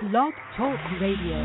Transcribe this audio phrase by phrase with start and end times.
[0.00, 1.44] Blog Talk Radio.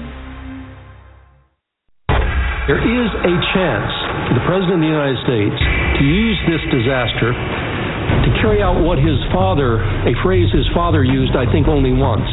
[2.71, 3.91] There is a chance
[4.31, 5.59] for the President of the United States
[5.99, 11.35] to use this disaster to carry out what his father, a phrase his father used,
[11.35, 12.23] I think, only once,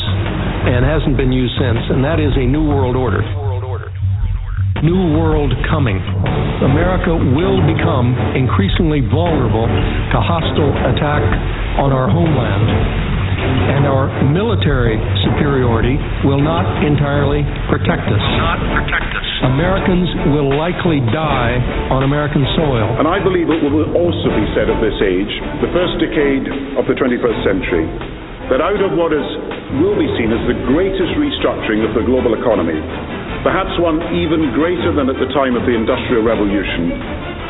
[0.71, 3.27] and hasn't been used since, and that is a New World Order.
[4.87, 5.99] New world coming.
[6.63, 11.27] America will become increasingly vulnerable to hostile attack
[11.83, 13.03] on our homeland
[13.73, 18.23] and our military superiority will not entirely protect us.
[18.39, 19.27] Not protect us.
[19.43, 21.59] Americans will likely die
[21.91, 22.87] on American soil.
[22.99, 26.47] And I believe it will also be said of this age, the first decade
[26.79, 27.87] of the 21st century,
[28.55, 29.27] that out of what is
[29.83, 32.77] will be seen as the greatest restructuring of the global economy,
[33.43, 36.93] perhaps one even greater than at the time of the Industrial Revolution,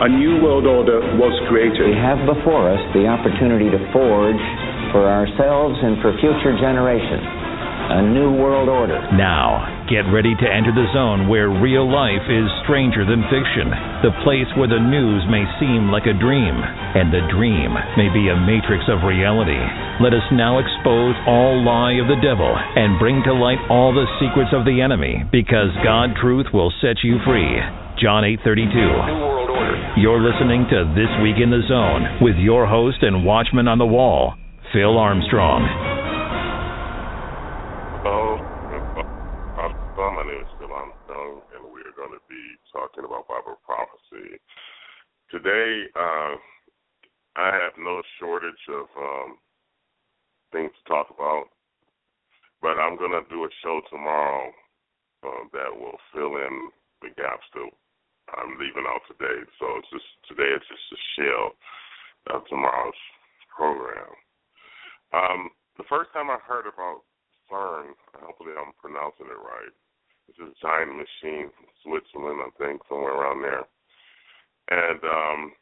[0.01, 1.93] a new world order was created.
[1.93, 4.41] We have before us the opportunity to forge
[4.93, 7.43] for ourselves and for future generations
[7.93, 8.97] a new world order.
[9.13, 13.69] Now, get ready to enter the zone where real life is stranger than fiction.
[14.01, 18.31] The place where the news may seem like a dream, and the dream may be
[18.31, 19.61] a matrix of reality.
[20.01, 24.09] Let us now expose all lie of the devil and bring to light all the
[24.23, 27.61] secrets of the enemy, because God truth will set you free.
[28.01, 28.73] John 8:32.
[28.73, 29.93] New World Order.
[29.97, 33.87] You're listening to This Week in the Zone with your host and watchman on the
[33.87, 34.35] wall,
[34.73, 35.69] Phil Armstrong.
[38.01, 38.41] Hello,
[40.17, 42.41] my name is Phil Armstrong, and we are going to be
[42.73, 44.41] talking about Bible prophecy.
[45.29, 46.41] Today, uh,
[47.37, 49.37] I have no shortage of um,
[50.57, 51.53] things to talk about,
[52.65, 54.49] but I'm going to do a show tomorrow
[55.21, 56.73] uh, that will fill in
[57.05, 57.69] the gaps that
[58.41, 59.45] I'm leaving out today.
[59.61, 61.53] So it's just today it's just a shell
[62.33, 62.97] of tomorrow's
[63.53, 64.17] program.
[65.13, 67.05] Um, the first time I heard about
[67.51, 69.73] CERN, hopefully I'm pronouncing it right.
[70.29, 73.65] It's a giant machine from Switzerland, I think, somewhere around there.
[74.71, 75.53] And um,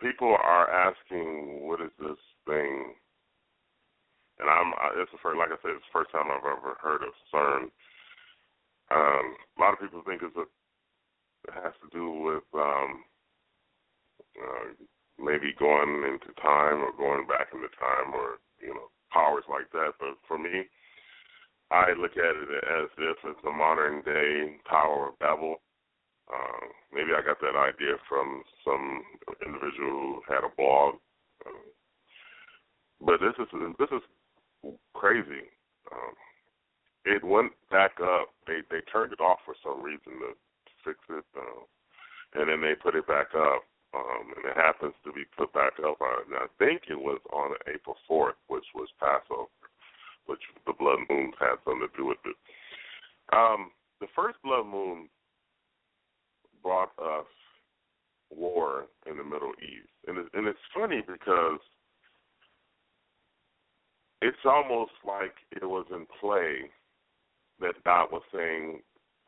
[0.00, 2.94] people are asking, what is this thing?
[4.40, 7.02] And I'm, it's the first, like I said, it's the first time I've ever heard
[7.02, 7.70] of CERN.
[8.90, 10.42] Um, a lot of people think it's a,
[11.46, 13.04] it has to do with um,
[14.34, 14.72] uh,
[15.18, 19.94] maybe going into time or going back into time or you know powers like that.
[19.98, 20.66] But for me,
[21.70, 25.56] I look at it as if it's a modern day Tower of Babel.
[26.32, 29.04] Uh, maybe I got that idea from some
[29.44, 30.94] individual who had a blog.
[31.44, 31.68] Uh,
[33.00, 33.48] but this is
[33.78, 35.46] this is crazy.
[35.92, 36.14] Um,
[37.04, 38.28] it went back up.
[38.46, 40.32] They they turned it off for some reason to
[40.84, 43.62] fix it, uh, and then they put it back up
[43.94, 46.34] um, and it happens to be put back up on.
[46.34, 49.48] I think it was on April 4th, which was Passover,
[50.26, 52.36] which the blood moon had something to do with it.
[53.32, 55.08] Um, the first blood moon
[56.62, 57.26] brought us
[58.30, 61.60] war in the Middle East, and it, and it's funny because
[64.22, 66.70] it's almost like it was in play
[67.60, 68.80] that God was saying,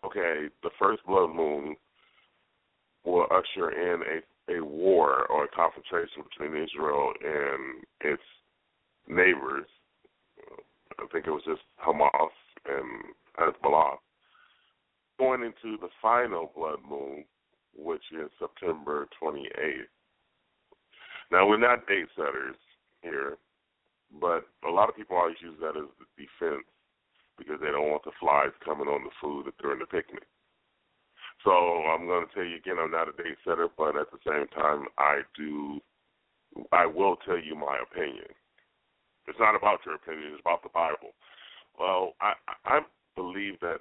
[0.04, 1.76] okay, the first blood moon
[3.04, 8.22] will usher in a a war or a confrontation between Israel and its
[9.08, 9.66] neighbors.
[10.98, 12.30] I think it was just Hamas
[12.66, 13.04] and
[13.38, 13.96] Hezbollah.
[15.18, 17.24] Going into the final blood moon,
[17.76, 19.88] which is September 28th.
[21.30, 22.56] Now, we're not date setters
[23.02, 23.36] here,
[24.20, 25.84] but a lot of people always use that as
[26.16, 26.64] defense
[27.36, 30.24] because they don't want the flies coming on the food during the picnic.
[31.44, 34.18] So I'm going to tell you again, I'm not a date setter, but at the
[34.26, 35.80] same time, I do,
[36.72, 38.28] I will tell you my opinion.
[39.28, 41.10] It's not about your opinion; it's about the Bible.
[41.78, 42.34] Well, I
[42.64, 42.80] I
[43.16, 43.80] believe that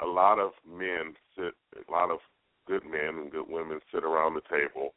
[0.00, 2.18] a lot of men sit, a lot of
[2.66, 4.94] good men and good women sit around the table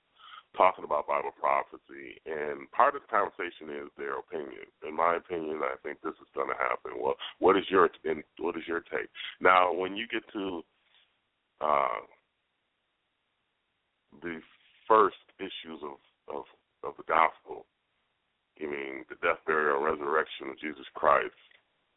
[0.57, 4.65] talking about Bible prophecy, and part of the conversation is their opinion.
[4.87, 6.99] In my opinion, I think this is going to happen.
[6.99, 7.89] Well, what is your
[8.39, 9.09] what is your take?
[9.39, 10.63] Now, when you get to
[11.61, 12.01] uh,
[14.21, 14.39] the
[14.87, 15.97] first issues of,
[16.35, 16.43] of
[16.83, 17.65] of the gospel,
[18.57, 21.35] You mean the death, burial, and resurrection of Jesus Christ,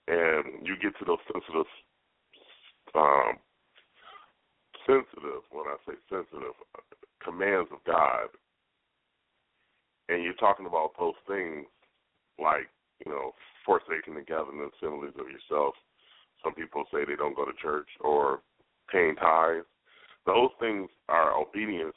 [0.09, 1.71] and you get to those sensitive,
[2.95, 3.39] um,
[4.87, 5.47] sensitive.
[5.51, 6.55] When I say sensitive,
[7.23, 8.29] commands of God,
[10.09, 11.67] and you're talking about those things
[12.39, 12.67] like
[13.05, 13.33] you know
[13.65, 15.75] forsaking the gathering assemblies of yourself.
[16.43, 18.43] Some people say they don't go to church or
[18.93, 19.67] paying tithes.
[20.27, 21.97] Those things are obedience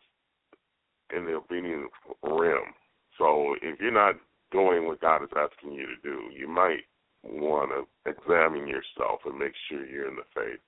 [1.15, 1.91] in the obedience
[2.23, 2.73] realm.
[3.17, 4.15] So if you're not
[4.51, 6.81] doing what God is asking you to do, you might
[7.23, 10.61] want to examine yourself and make sure you're in the faith.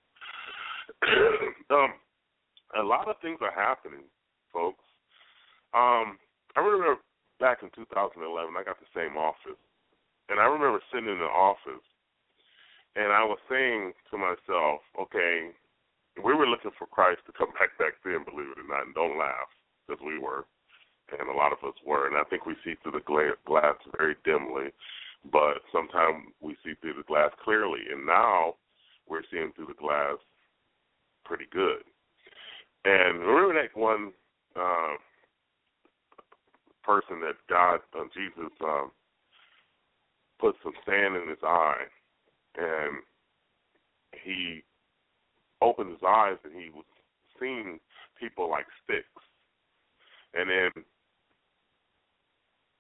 [1.72, 1.94] um,
[2.78, 4.06] a lot of things are happening,
[4.52, 4.84] folks.
[5.74, 6.18] Um,
[6.56, 7.02] I remember
[7.40, 9.60] back in 2011, I got the same office,
[10.30, 11.86] and I remember sitting in the office,
[12.96, 15.52] and I was saying to myself, okay,
[16.24, 18.96] we were looking for Christ to come back back then, believe it or not, and
[18.96, 19.50] don't laugh,
[19.88, 20.46] because we were
[21.12, 22.08] and a lot of us were.
[22.08, 24.72] And I think we see through the glass very dimly,
[25.32, 27.82] but sometimes we see through the glass clearly.
[27.92, 28.56] And now
[29.08, 30.18] we're seeing through the glass
[31.26, 31.84] pretty good.
[32.86, 34.12] And remember that one
[34.56, 34.96] uh,
[36.84, 38.92] person that God, uh, Jesus, um,
[40.40, 41.84] put some sand in his eye,
[42.58, 42.98] and
[44.24, 44.64] he
[45.62, 46.86] opened his eyes and he was
[47.40, 47.80] seeing
[48.20, 49.08] people like sticks.
[50.34, 50.84] And then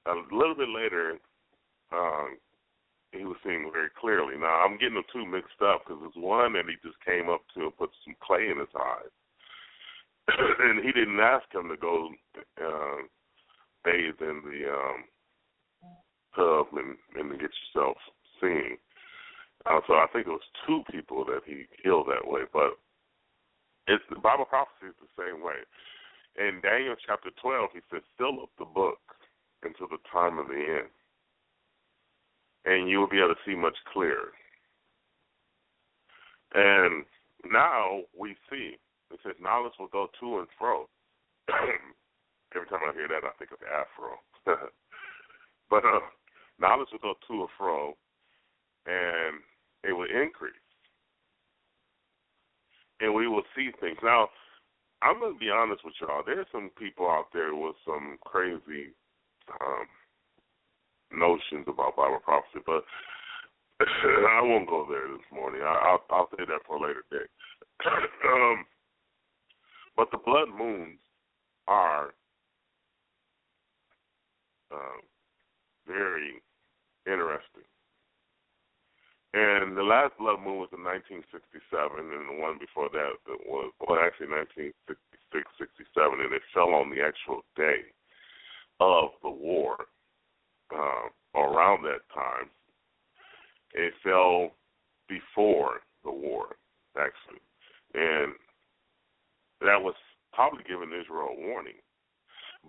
[0.05, 1.17] a little bit later,
[1.91, 2.37] um,
[3.11, 4.37] he was seeing very clearly.
[4.37, 7.41] Now I'm getting the two mixed up because there's one that he just came up
[7.55, 9.13] to and put some clay in his eyes,
[10.59, 12.09] and he didn't ask him to go
[12.61, 13.01] uh,
[13.83, 14.99] bathe in the um,
[16.35, 17.97] tub and and to get yourself
[18.41, 18.77] seen.
[19.65, 22.77] Uh, so I think it was two people that he healed that way, but
[23.87, 25.59] it's the Bible prophecy is the same way.
[26.37, 28.99] In Daniel chapter 12, he says, "Fill up the book."
[29.63, 30.91] until the time of the end.
[32.65, 34.31] And you will be able to see much clearer.
[36.53, 37.05] And
[37.49, 38.77] now we see,
[39.11, 40.87] it says knowledge will go to and fro.
[42.55, 44.19] Every time I hear that, I think of Afro.
[45.69, 45.99] but uh,
[46.59, 47.95] knowledge will go to and fro,
[48.87, 49.43] and
[49.83, 50.55] it will increase.
[52.99, 53.97] And we will see things.
[54.01, 54.29] Now,
[55.03, 56.23] I'm going to be honest with y'all.
[56.25, 58.95] There's some people out there with some crazy
[59.61, 59.85] um,
[61.11, 62.83] notions about Bible prophecy, but
[63.85, 65.61] I won't go there this morning.
[65.61, 67.29] I, will I'll say that for a later date.
[67.85, 68.65] um,
[69.95, 70.99] but the blood moons
[71.67, 72.13] are
[74.71, 74.99] uh,
[75.87, 76.41] very
[77.05, 77.63] interesting.
[79.37, 84.01] And the last blood moon was in 1967, and the one before that was, well,
[84.01, 84.97] actually 1966,
[85.61, 87.85] 67, and it fell on the actual day
[88.81, 89.85] of the war
[90.73, 91.05] uh,
[91.37, 92.49] around that time.
[93.77, 94.57] It fell
[95.05, 96.57] before the war,
[96.97, 97.43] actually.
[97.93, 98.33] And
[99.61, 99.93] that was
[100.33, 101.77] probably giving Israel a warning.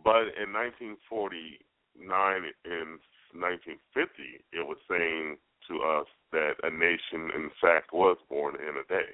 [0.05, 1.65] But in 1949
[2.05, 3.01] and
[3.33, 8.87] 1950, it was saying to us that a nation, in fact, was born in a
[8.89, 9.13] day.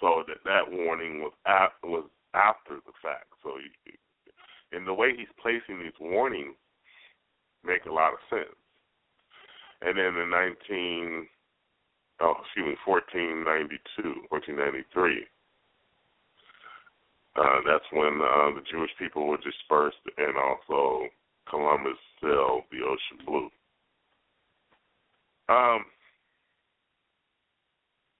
[0.00, 2.04] So that that warning was at, was
[2.34, 3.26] after the fact.
[3.42, 3.56] So
[4.72, 6.56] and the way he's placing these warnings
[7.64, 8.58] make a lot of sense.
[9.82, 11.26] And then in 19,
[12.20, 15.26] oh, excuse me, 1492, 1493,
[17.36, 21.08] uh, that's when uh, the Jewish people were dispersed and also
[21.48, 23.50] Columbus sailed the ocean blue.
[25.48, 25.84] Um,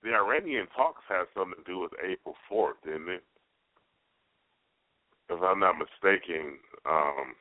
[0.02, 3.24] the Iranian talks had something to do with April 4th, didn't it?
[5.30, 7.34] if I'm not mistaken, um,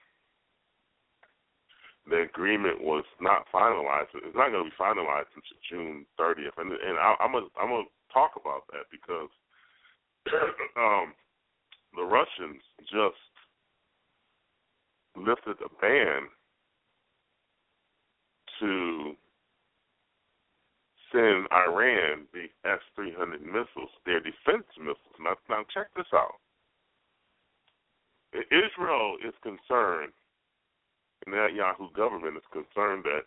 [2.09, 4.11] the agreement was not finalized.
[4.15, 7.69] It's not going to be finalized until June 30th, and and I, I'm gonna I'm
[7.69, 9.29] gonna talk about that because
[10.77, 11.13] um,
[11.95, 13.19] the Russians just
[15.15, 16.23] lifted a ban
[18.59, 19.13] to
[21.13, 25.15] send Iran the S-300 missiles, their defense missiles.
[25.22, 26.41] Now, now check this out.
[28.34, 30.12] Israel is concerned,
[31.25, 33.24] and Netanyahu government is concerned that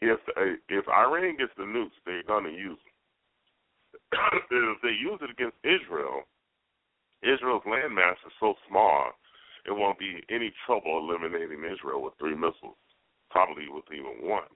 [0.00, 0.20] if
[0.68, 2.78] if Iran gets the nukes, they're going to use
[4.12, 4.30] them.
[4.50, 6.22] if they use it against Israel,
[7.22, 9.10] Israel's landmass is so small,
[9.66, 12.78] it won't be any trouble eliminating Israel with three missiles,
[13.30, 14.50] probably with even one.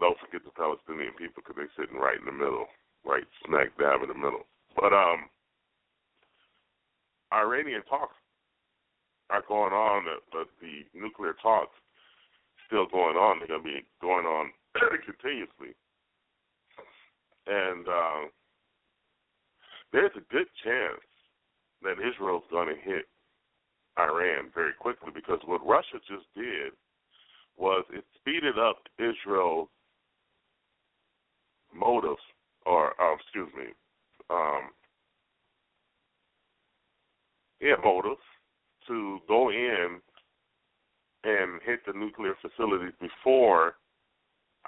[0.00, 2.66] Don't forget the Palestinian people because they're sitting right in the middle,
[3.04, 4.44] right smack dab in the middle.
[4.76, 5.28] But um,
[7.32, 8.14] Iranian talks
[9.30, 11.74] are going on, but the nuclear talks
[12.66, 13.38] still going on.
[13.38, 14.52] They're going to be going on
[15.06, 15.72] continuously,
[17.46, 18.22] and uh,
[19.92, 21.00] there's a good chance
[21.82, 23.06] that Israel's going to hit
[23.98, 26.72] Iran very quickly because what Russia just did
[27.56, 29.68] was it speeded up Israel's
[31.74, 32.22] motives,
[32.64, 33.72] or uh, excuse me,
[34.30, 34.70] um,
[37.60, 38.20] yeah, motives
[38.88, 40.00] to go in
[41.24, 43.74] and hit the nuclear facilities before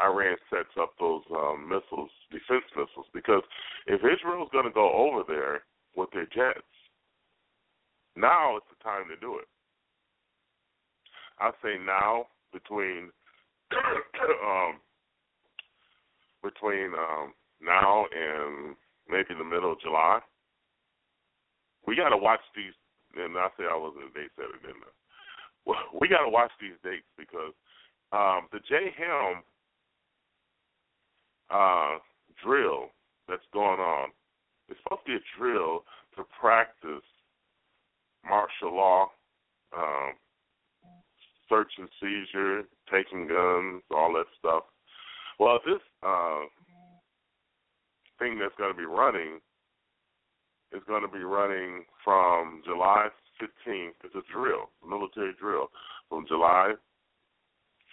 [0.01, 3.07] Iran sets up those um, missiles, defense missiles.
[3.13, 3.43] Because
[3.87, 5.63] if Israel's going to go over there
[5.97, 6.67] with their jets,
[8.17, 9.47] now is the time to do it.
[11.39, 13.11] I say now between
[13.73, 14.81] um,
[16.49, 18.75] between um, now and
[19.09, 20.21] maybe the middle of July.
[21.87, 22.73] We got to watch these.
[23.17, 24.93] And I say I wasn't a date setter, didn't I?
[25.67, 27.53] Well, we got to watch these dates because
[28.13, 29.43] um, the Jade Helm
[31.51, 31.99] uh,
[32.45, 32.89] drill
[33.29, 34.11] that's going on
[34.69, 35.85] is supposed to be a drill
[36.17, 37.05] to practice
[38.29, 39.09] martial law,
[39.77, 40.13] um,
[41.49, 42.63] search and seizure,
[42.93, 44.65] taking guns, all that stuff.
[45.39, 46.41] Well, this uh,
[48.19, 49.39] thing that's going to be running
[50.73, 53.09] is going to be running from July
[53.41, 53.95] 15th.
[54.05, 55.71] It's a drill, a military drill,
[56.09, 56.75] from July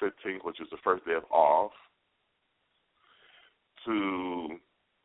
[0.01, 1.69] 15th, which is the first day of Av,
[3.85, 4.57] to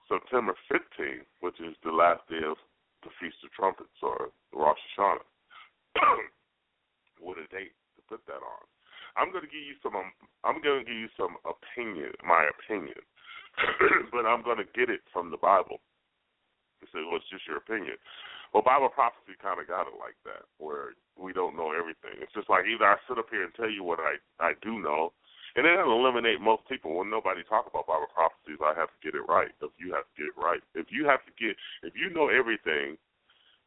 [0.09, 2.57] September 15th, which is the last day of
[3.03, 5.29] the Feast of Trumpets or Rosh Hashanah.
[7.21, 8.65] what a date to put that on.
[9.17, 9.97] I'm going to give you some.
[9.97, 10.11] Um,
[10.45, 13.01] I'm going to give you some opinion, my opinion,
[14.15, 15.83] but I'm going to get it from the Bible.
[16.81, 18.01] You say, well, it's just your opinion.
[18.51, 22.19] Well, Bible prophecy kind of got it like that, where we don't know everything.
[22.19, 24.83] It's just like either I sit up here and tell you what I I do
[24.83, 25.13] know,
[25.55, 26.99] and then it'll eliminate most people.
[26.99, 29.55] When nobody talk about Bible prophecies, I have to get it right.
[29.63, 31.55] If you have to get it right, if you have to get,
[31.87, 32.99] if you know everything,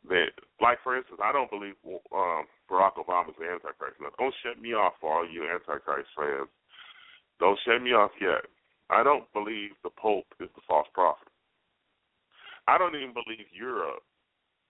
[0.07, 0.27] then
[0.61, 3.99] like for instance, I don't believe um, Barack Obama's the Antichrist.
[4.01, 6.49] Now, don't shut me off all you Antichrist fans.
[7.39, 8.45] Don't shut me off yet.
[8.89, 11.27] I don't believe the Pope is the false prophet.
[12.67, 14.03] I don't even believe Europe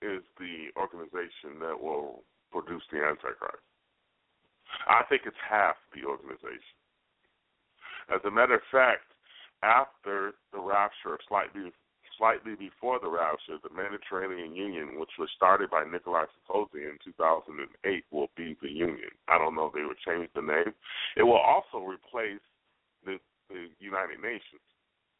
[0.02, 3.64] is the organization that will produce the Antichrist.
[4.88, 6.78] I think it's half the organization.
[8.14, 9.14] As a matter of fact,
[9.62, 11.72] after the rapture, slightly
[12.18, 18.06] slightly before the rapture, the Mediterranean Union, which was started by Nikolai Sarkozy in 2008,
[18.12, 19.10] will be the Union.
[19.28, 20.74] I don't know if they would change the name.
[21.18, 22.44] It will also replace
[23.06, 23.18] the,
[23.50, 24.64] the United Nations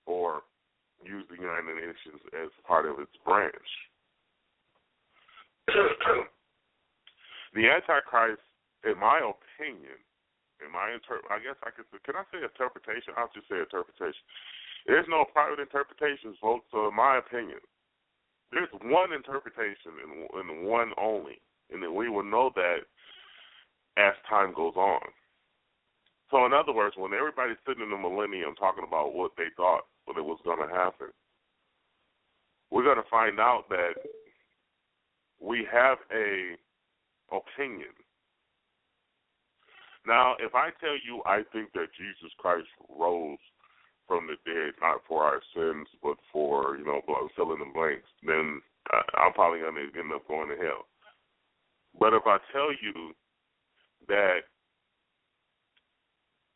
[0.06, 0.44] or
[1.04, 3.54] use the United Nations as part of its branch.
[7.56, 8.42] the Antichrist,
[8.84, 9.96] in my opinion,
[10.64, 13.16] in my inter I guess I could can I say interpretation?
[13.20, 14.24] I'll just say interpretation.
[14.86, 16.66] There's no private interpretations, folks.
[16.72, 17.60] So in my opinion,
[18.52, 19.96] there's one interpretation
[20.34, 21.40] and, one only,
[21.72, 22.80] and then we will know that
[23.98, 25.02] as time goes on.
[26.30, 29.82] So in other words, when everybody's sitting in the millennium talking about what they thought
[30.06, 31.08] what it was going to happen,
[32.70, 33.94] we're going to find out that
[35.40, 36.58] we have a
[37.32, 37.94] opinion
[40.06, 43.40] now, if I tell you I think that Jesus Christ rose
[44.08, 47.02] from the dead, not for our sins, but for, you know,
[47.36, 48.62] fill in the blanks, then
[49.16, 50.86] I'm probably going to end up going to hell.
[52.00, 53.14] But if I tell you
[54.08, 54.50] that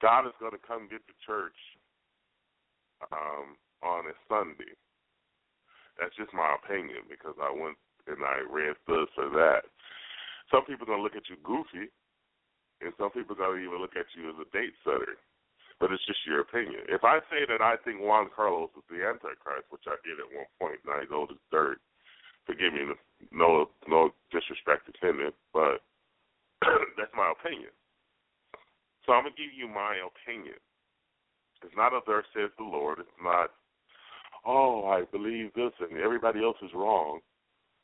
[0.02, 1.56] God is going to come get the church
[3.12, 4.76] um, on a Sunday,
[6.00, 7.78] that's just my opinion because I went
[8.08, 9.66] and I read this or that.
[10.52, 11.90] Some people are going to look at you goofy
[12.82, 15.18] and some people don't even look at you as a date setter.
[15.80, 16.90] But it's just your opinion.
[16.90, 20.34] If I say that I think Juan Carlos is the Antichrist, which I did at
[20.34, 21.78] one point, and I go to third,
[22.46, 22.98] forgive me,
[23.32, 25.86] no no disrespect intended, but
[26.98, 27.70] that's my opinion.
[29.06, 30.58] So I'm gonna give you my opinion.
[31.64, 33.00] It's not a thus says the Lord.
[33.00, 33.52] It's not,
[34.46, 37.20] oh, I believe this and everybody else is wrong.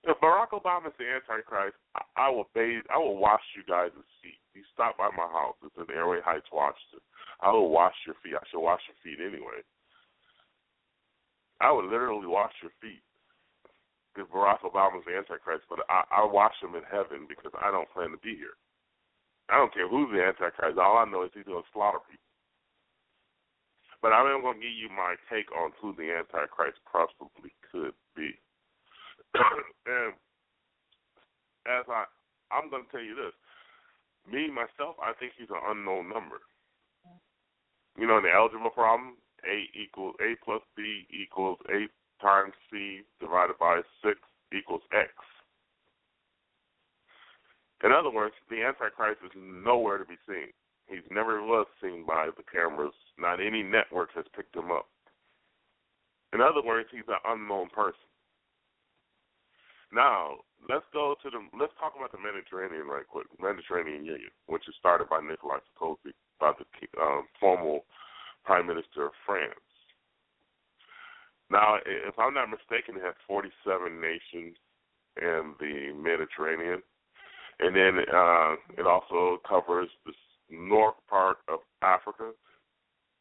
[0.04, 2.84] If Barack Obama is the Antichrist, I, I will bathe.
[2.92, 4.40] I will wash you guys' feet.
[4.54, 5.56] You stop by my house.
[5.64, 7.00] It's in Airway Heights, Washington.
[7.40, 8.36] I will wash your feet.
[8.36, 9.64] I should wash your feet anyway.
[11.62, 13.00] I would literally wash your feet
[14.18, 17.90] if Barack Obama's the Antichrist, but I, I wash them in heaven because I don't
[17.96, 18.60] plan to be here.
[19.50, 20.78] I don't care who's the Antichrist.
[20.78, 22.28] All I know is he's going to slaughter people.
[24.04, 27.96] But I am going to give you my take on who the Antichrist possibly could
[28.16, 28.36] be.
[29.88, 30.14] and
[31.66, 32.06] as I,
[32.52, 33.34] I'm going to tell you this.
[34.30, 36.40] Me myself, I think he's an unknown number.
[37.98, 41.88] You know, in the algebra problem, a equals a plus b equals a
[42.24, 44.20] times c divided by six
[44.56, 45.12] equals x.
[47.84, 50.56] In other words, the Antichrist is nowhere to be seen.
[50.88, 52.94] He's never was seen by the cameras.
[53.18, 54.88] Not any network has picked him up.
[56.34, 58.08] In other words, he's an unknown person.
[59.94, 63.28] Now, let's go to the let's talk about the Mediterranean right quick.
[63.40, 66.66] Mediterranean Union, which is started by Nicolas Sarkozy, by the
[67.00, 67.80] um, former
[68.44, 69.54] Prime Minister of France.
[71.52, 74.58] Now, if I'm not mistaken, it has 47 nations
[75.22, 76.82] in the Mediterranean,
[77.60, 80.14] and then uh, it also covers the
[80.50, 82.32] north part of Africa,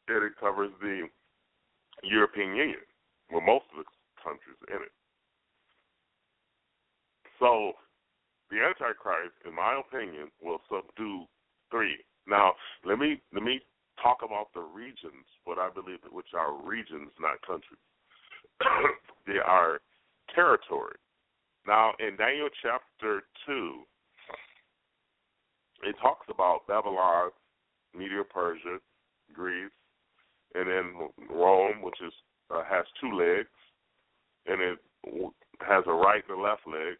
[0.08, 1.08] and it covers the
[2.02, 2.80] European Union,
[3.30, 3.90] with most of the
[4.24, 4.92] countries in it.
[7.42, 7.72] So
[8.50, 11.24] the Antichrist, in my opinion, will subdue
[11.72, 11.98] three.
[12.28, 12.52] Now,
[12.84, 13.60] let me let me
[14.00, 17.82] talk about the regions, what I believe which are regions, not countries.
[19.26, 19.80] they are
[20.32, 20.94] territory.
[21.66, 23.82] Now, in Daniel chapter two,
[25.82, 27.30] it talks about Babylon,
[27.92, 28.78] Media Persia,
[29.32, 29.74] Greece,
[30.54, 32.12] and then Rome, which is
[32.54, 33.48] uh, has two legs,
[34.46, 34.78] and it
[35.60, 36.98] has a right and a left leg.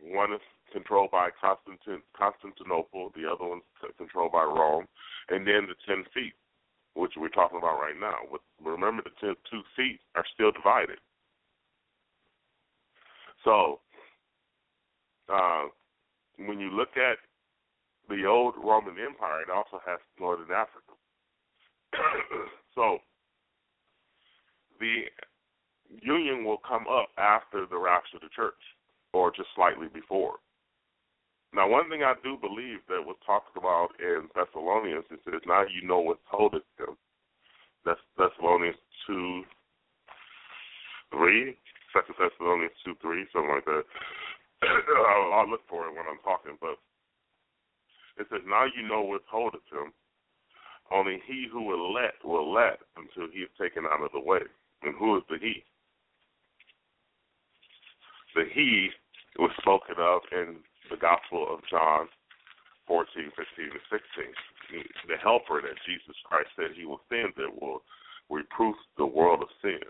[0.00, 0.40] One is
[0.72, 3.62] controlled by Constantinople, the other one's
[3.96, 4.86] controlled by Rome,
[5.28, 6.34] and then the ten feet,
[6.94, 8.16] which we're talking about right now.
[8.62, 10.98] Remember, the ten, two feet are still divided.
[13.44, 13.80] So,
[15.32, 15.64] uh,
[16.38, 17.18] when you look at
[18.08, 20.92] the old Roman Empire, it also has northern Africa.
[22.74, 22.98] so,
[24.78, 25.04] the
[26.02, 28.54] union will come up after the rapture of the church
[29.16, 30.36] or just slightly before.
[31.54, 35.64] Now, one thing I do believe that was talked about in Thessalonians is that now
[35.64, 36.96] you know what holdeth them.
[37.84, 38.76] That's Thessalonians
[39.06, 39.42] 2,
[41.16, 41.56] 3,
[41.94, 43.84] Second Thessalonians 2, 3, something like that.
[44.68, 46.76] I'll, I'll look for it when I'm talking, but
[48.18, 49.92] it says, Now you know what holdeth him.
[50.92, 54.44] Only he who will let will let until he is taken out of the way.
[54.82, 55.64] And who is the he?
[58.34, 58.90] The he
[59.38, 60.56] was spoken of in
[60.90, 62.08] the Gospel of John
[62.86, 64.32] 14, 15, and 16.
[65.08, 67.82] The helper that Jesus Christ said he will send that will
[68.30, 69.82] reproof the world of sin.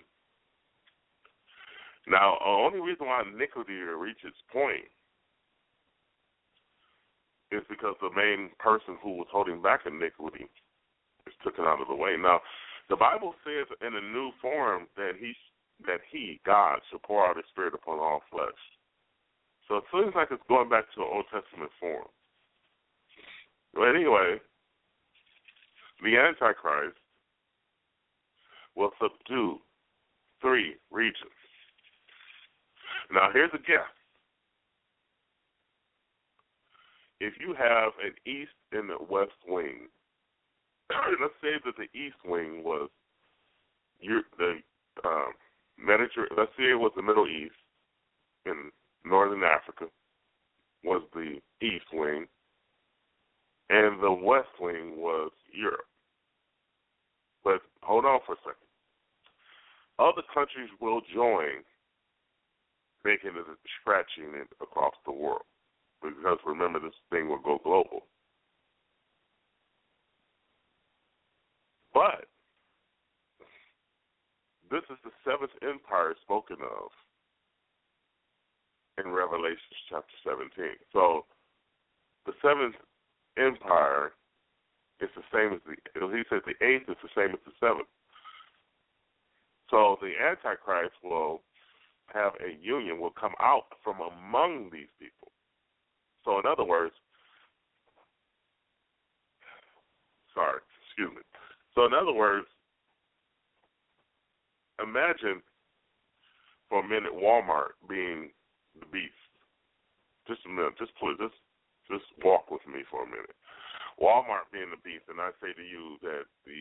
[2.08, 4.86] Now, the only reason why iniquity reaches its point
[7.50, 10.46] is because the main person who was holding back iniquity
[11.26, 12.16] is taken out of the way.
[12.18, 12.40] Now,
[12.88, 15.34] the Bible says in a new form that he
[15.86, 18.48] that he, God, shall pour out his spirit upon all flesh.
[19.68, 22.06] So it seems like it's going back to an Old Testament form.
[23.74, 24.36] But anyway,
[26.02, 26.96] the Antichrist
[28.76, 29.58] will subdue
[30.40, 31.30] three regions.
[33.12, 33.90] Now, here's a guess.
[37.20, 39.88] If you have an east and a west wing,
[41.20, 42.90] let's say that the east wing was
[44.00, 44.58] your, the
[45.04, 45.32] um.
[45.86, 47.52] Let's say it was the Middle East
[48.46, 48.70] in
[49.06, 49.86] Northern Africa
[50.84, 52.26] was the east wing,
[53.70, 55.86] and the west wing was Europe.
[57.44, 58.66] But hold on for a second.
[59.98, 61.62] Other countries will join,
[63.04, 63.46] making it
[63.80, 65.46] stretching it across the world.
[66.02, 68.02] Because remember, this thing will go global.
[71.94, 72.26] But
[74.70, 76.90] this is the seventh empire spoken of
[78.98, 79.58] in Revelation
[79.90, 80.50] chapter 17.
[80.92, 81.24] So
[82.24, 82.74] the seventh
[83.38, 84.12] empire
[85.00, 85.76] is the same as the,
[86.16, 87.88] he said the eighth is the same as the seventh.
[89.70, 91.42] So the Antichrist will
[92.14, 95.32] have a union, will come out from among these people.
[96.24, 96.94] So in other words,
[100.34, 101.22] sorry, excuse me.
[101.74, 102.46] So in other words,
[104.82, 105.42] imagine
[106.68, 108.30] for a minute Walmart being
[108.80, 109.16] the beast.
[110.26, 111.38] Just a minute, just please, just
[111.86, 113.36] just walk with me for a minute.
[114.02, 116.60] Walmart being the beast, and I say to you that the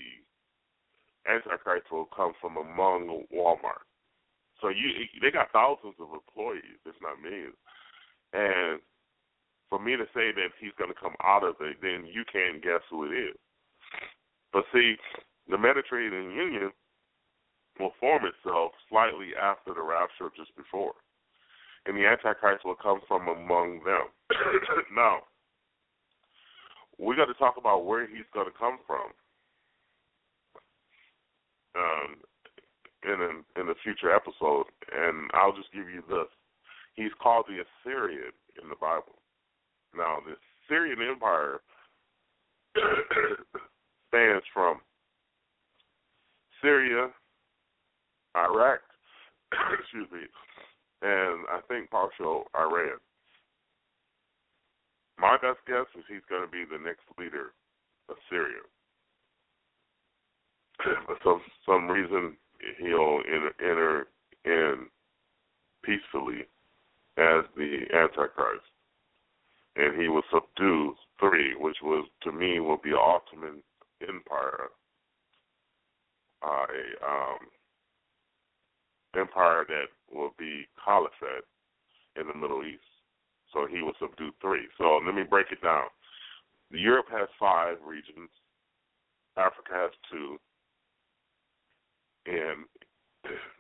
[1.26, 3.90] Antichrist will come from among Walmart.
[4.62, 7.58] So you, they got thousands of employees, if not millions,
[8.32, 8.80] and
[9.70, 12.64] for me to say that he's going to come out of it, then you can't
[12.64, 13.38] guess who it is.
[14.54, 14.96] But see,
[15.50, 16.72] the Mediterranean Union
[17.80, 20.94] will form itself slightly after the rapture, just before.
[21.86, 24.08] And the Antichrist will come from among them.
[24.96, 25.20] now,
[26.98, 29.12] we got to talk about where he's going to come from
[31.76, 32.16] um,
[33.04, 36.28] in a, in a future episode, and I'll just give you this.
[36.96, 39.20] He's called the Assyrian in the Bible.
[39.96, 41.60] Now, the Assyrian Empire
[44.10, 44.80] stands from
[46.62, 47.10] Syria,
[48.36, 48.80] Iraq,
[49.80, 50.20] excuse me,
[51.06, 52.98] and I think partial Iran.
[55.20, 57.54] My best guess is he's going to be the next leader
[58.10, 58.66] of Syria.
[61.06, 62.36] For some some reason,
[62.80, 64.08] he'll enter, enter
[64.46, 64.88] in
[65.84, 66.48] peacefully
[67.18, 68.66] as the Antichrist,
[69.76, 73.62] and he will subdue three, which was to me will be Ottoman
[74.02, 74.70] Empire,
[76.44, 76.48] a
[77.06, 77.38] um,
[79.18, 81.46] empire that will be caliphate
[82.16, 82.84] in the Middle East.
[83.54, 84.68] So he will subdue three.
[84.78, 85.88] So let me break it down.
[86.72, 88.30] Europe has five regions.
[89.38, 90.38] Africa has two.
[92.26, 92.66] And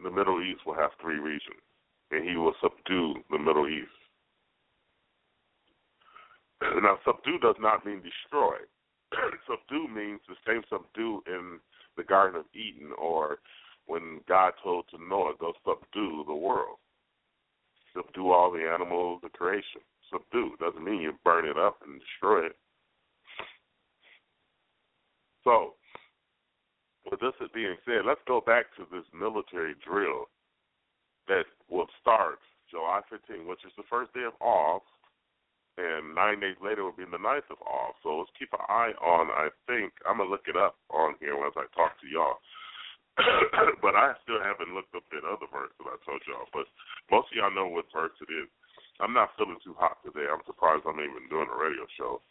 [0.03, 1.61] the Middle East will have three regions.
[2.11, 3.89] And he will subdue the Middle East.
[6.81, 8.55] Now, subdue does not mean destroy.
[9.47, 11.59] subdue means the same subdue in
[11.97, 13.37] the Garden of Eden or
[13.87, 16.77] when God told to Noah, go subdue the world.
[17.95, 19.81] Subdue all the animals, the creation.
[20.11, 22.57] Subdue doesn't mean you burn it up and destroy it.
[25.43, 25.73] So,
[27.09, 30.25] with this being said, let's go back to this military drill
[31.27, 34.81] that will start July 15, which is the first day of Av,
[35.77, 37.93] and nine days later will be the ninth of Av.
[38.01, 39.29] So let's keep an eye on.
[39.29, 42.39] I think I'm gonna look it up on here as I talk to y'all.
[43.84, 46.51] but I still haven't looked up that other verse that I told y'all.
[46.51, 46.67] But
[47.12, 48.49] most of y'all know what verse it is.
[48.99, 50.28] I'm not feeling too hot today.
[50.28, 52.21] I'm surprised I'm even doing a radio show.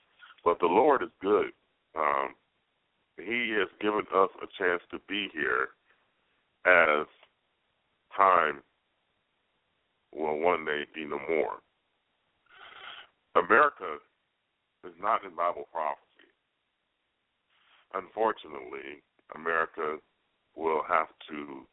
[0.44, 1.53] But the Lord is good.
[1.97, 2.37] Um,
[3.16, 5.73] he has given us a chance to be here
[6.66, 7.07] as
[8.16, 8.61] time
[10.12, 11.61] will one day be no more.
[13.37, 13.99] America
[14.87, 16.31] is not in Bible prophecy.
[17.94, 19.03] Unfortunately,
[19.35, 19.99] America
[20.56, 21.66] will have to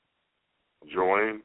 [0.94, 1.42] join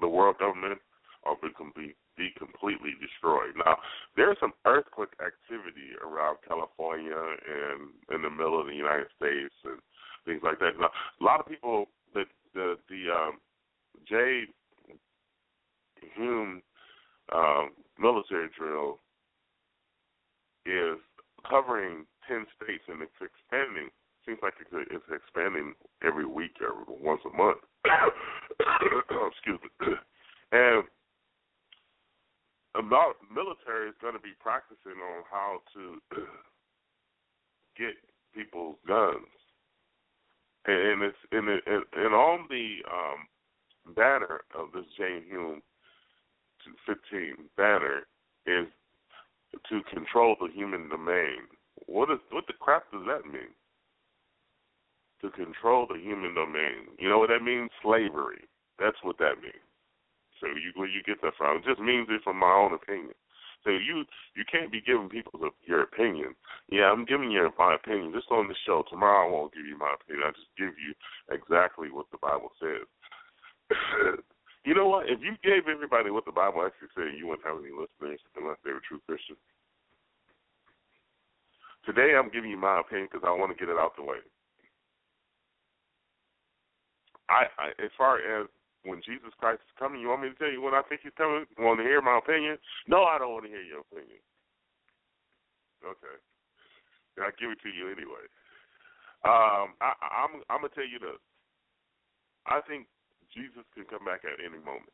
[0.00, 0.80] the world government
[1.22, 1.36] or
[1.74, 3.54] be, be completely destroyed.
[3.56, 3.76] Now,
[4.16, 9.78] there's some earthquake activity around California and in the middle of the United States and
[10.26, 10.78] things like that.
[10.78, 13.38] Now, a lot of people, the the the um,
[14.06, 14.48] Jade
[16.16, 16.62] Helm
[17.32, 19.00] um, military drill
[20.66, 20.98] is
[21.48, 23.88] covering ten states and it's expanding
[24.26, 27.58] seems like it's expanding every week or once a month.
[29.32, 29.94] Excuse me.
[30.52, 30.84] And
[32.76, 35.98] about military is going to be practicing on how to
[37.76, 37.94] get
[38.34, 39.26] people's guns,
[40.66, 45.60] and it's and it, and on the um, banner of this Jade Helm
[46.86, 48.06] 15 banner
[48.46, 48.66] is
[49.68, 51.46] to control the human domain.
[51.86, 53.50] What is what the crap does that mean?
[55.24, 56.92] To control the human domain.
[57.00, 57.70] You know what that means?
[57.80, 58.44] Slavery.
[58.78, 59.64] That's what that means.
[60.40, 61.58] So you where you get that from?
[61.58, 63.16] It just means it from my own opinion.
[63.64, 64.04] So you
[64.36, 66.36] you can't be giving people your opinion.
[66.68, 68.84] Yeah, I'm giving you my opinion just on the show.
[68.90, 70.28] Tomorrow I won't give you my opinion.
[70.28, 70.92] I just give you
[71.32, 72.84] exactly what the Bible says.
[74.68, 75.08] you know what?
[75.08, 78.60] If you gave everybody what the Bible actually said, you wouldn't have any listeners unless
[78.60, 79.40] they were true Christians.
[81.86, 84.20] Today I'm giving you my opinion because I want to get it out the way.
[87.28, 88.48] I, I as far as
[88.84, 91.16] when Jesus Christ is coming, you want me to tell you when I think he's
[91.16, 91.48] coming?
[91.58, 92.58] Want to hear my opinion?
[92.86, 94.20] No, I don't want to hear your opinion.
[95.84, 96.16] Okay,
[97.20, 98.24] I give it to you anyway.
[99.24, 101.20] Um, I, I'm I'm gonna tell you this.
[102.44, 102.86] I think
[103.32, 104.92] Jesus can come back at any moment.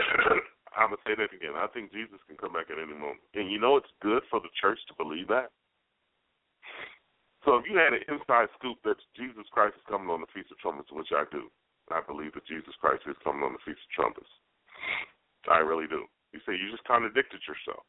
[0.72, 1.52] I'm gonna say that again.
[1.52, 4.40] I think Jesus can come back at any moment, and you know it's good for
[4.40, 5.52] the church to believe that
[7.44, 10.54] so if you had an inside scoop that Jesus Christ is coming on the Feast
[10.54, 11.50] of Trumpets, which I do,
[11.90, 14.30] I believe that Jesus Christ is coming on the Feast of Trumpets.
[15.50, 16.06] I really do.
[16.30, 17.82] You say you just contradicted yourself.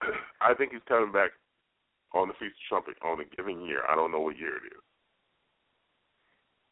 [0.40, 1.36] I think he's coming back
[2.16, 3.84] on the Feast of Trumpet on a given year.
[3.84, 4.84] I don't know what year it is.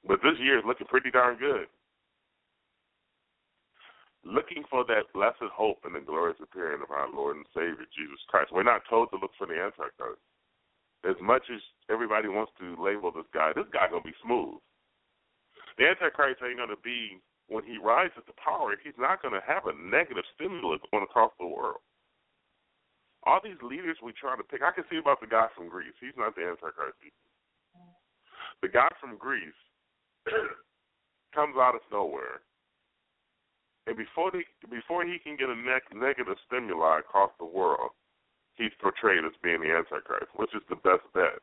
[0.09, 1.69] But this year is looking pretty darn good.
[4.25, 8.23] Looking for that blessed hope and the glorious appearing of our Lord and Savior Jesus
[8.33, 8.51] Christ.
[8.51, 10.25] We're not told to look for the Antichrist
[11.05, 14.59] as much as everybody wants to label this guy, this guy gonna be smooth.
[15.79, 19.75] The Antichrist ain't gonna be when he rises to power, he's not to have a
[19.79, 21.79] negative stimulus going across the world.
[23.23, 25.95] All these leaders we try to pick, I can see about the guy from Greece.
[26.01, 26.99] He's not the Antichrist.
[28.63, 29.59] The guy from Greece
[31.35, 32.43] comes out of nowhere,
[33.87, 37.91] and before they, before he can get a ne- negative stimuli across the world,
[38.57, 41.41] he's portrayed as being the Antichrist, which is the best bet.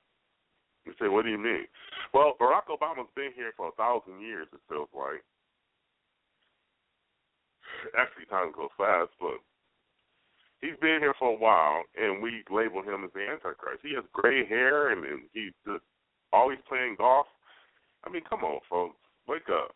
[0.86, 1.66] You say, what do you mean?
[2.14, 5.24] Well, Barack Obama's been here for a thousand years, it feels like.
[7.98, 9.40] Actually, time goes fast, but
[10.62, 13.84] he's been here for a while, and we label him as the Antichrist.
[13.84, 15.84] He has gray hair, and, and he's just
[16.32, 17.28] always playing golf.
[18.06, 19.76] I mean, come on, folks, wake up.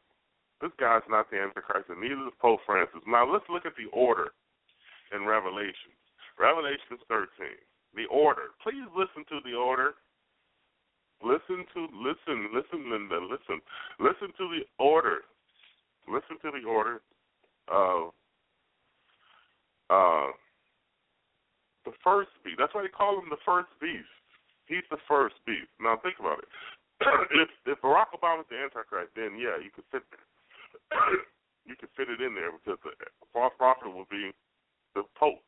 [0.61, 3.01] This guy's not the Antichrist, and neither is Pope Francis.
[3.07, 4.31] Now, let's look at the order
[5.13, 5.95] in Revelations.
[6.39, 7.27] Revelations 13.
[7.95, 8.53] The order.
[8.61, 9.97] Please listen to the order.
[11.23, 13.57] Listen to listen, listen, Linda, listen.
[13.99, 15.25] Listen to the order.
[16.05, 17.01] Listen to the order
[17.67, 18.13] of
[19.89, 20.29] uh
[21.85, 22.59] the first beast.
[22.59, 24.11] That's why they call him the first beast.
[24.67, 25.71] He's the first beast.
[25.81, 26.49] Now think about it.
[27.41, 30.05] if if Barack Obama's the Antichrist, then yeah, you could fit
[31.65, 32.93] you could fit it in there because the
[33.33, 34.29] false prophet will be
[34.93, 35.41] the Pope.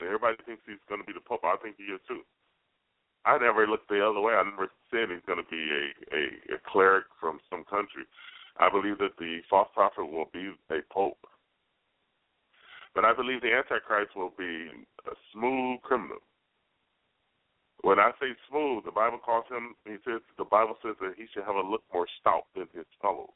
[0.00, 1.44] Everybody thinks he's going to be the Pope.
[1.44, 2.22] I think he is too.
[3.26, 4.34] I never looked the other way.
[4.34, 5.84] I never said he's going to be a,
[6.16, 6.22] a,
[6.56, 8.06] a cleric from some country.
[8.58, 11.18] I believe that the false prophet will be a pope.
[12.94, 14.70] But I believe the Antichrist will be
[15.06, 16.18] a smooth criminal.
[17.82, 21.26] When I say smooth, the Bible calls him, he says, the Bible says that he
[21.32, 23.30] should have a look more stout than his fellows.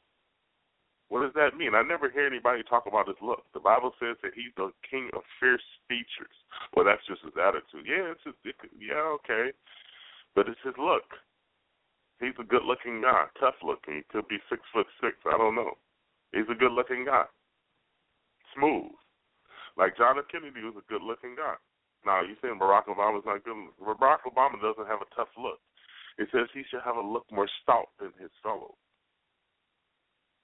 [1.13, 1.77] What does that mean?
[1.77, 3.45] I never hear anybody talk about his look.
[3.53, 6.33] The Bible says that he's the king of fierce features.
[6.73, 7.85] Well, that's just his attitude.
[7.85, 9.53] Yeah, it's just, it, yeah, okay,
[10.33, 11.05] but it's his look.
[12.17, 14.01] He's a good-looking guy, tough looking.
[14.01, 15.13] He could be six foot six.
[15.29, 15.77] I don't know.
[16.33, 17.29] He's a good-looking guy,
[18.57, 18.97] smooth.
[19.77, 20.25] Like John F.
[20.33, 21.61] Kennedy was a good-looking guy.
[22.09, 23.53] Now you saying Barack Obama's not good?
[23.77, 25.61] Barack Obama doesn't have a tough look.
[26.17, 28.81] It says he should have a look more stout than his fellows.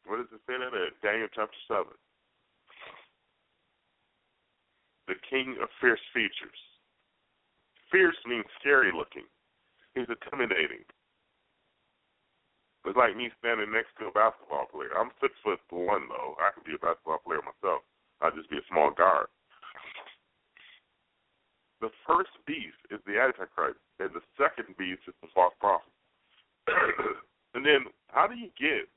[0.06, 1.86] What does it say that at Daniel chapter 7?
[5.08, 6.62] The king of fierce features.
[7.92, 9.26] Fierce means scary looking.
[9.96, 10.86] He's intimidating.
[12.86, 14.94] It's like me standing next to a basketball player.
[14.96, 16.38] I'm six foot one though.
[16.40, 17.84] I could be a basketball player myself.
[18.22, 19.28] I'd just be a small guard.
[21.82, 25.92] The first beast is the Antichrist, and the second beast is the false prophet.
[27.56, 28.88] and then, how do you get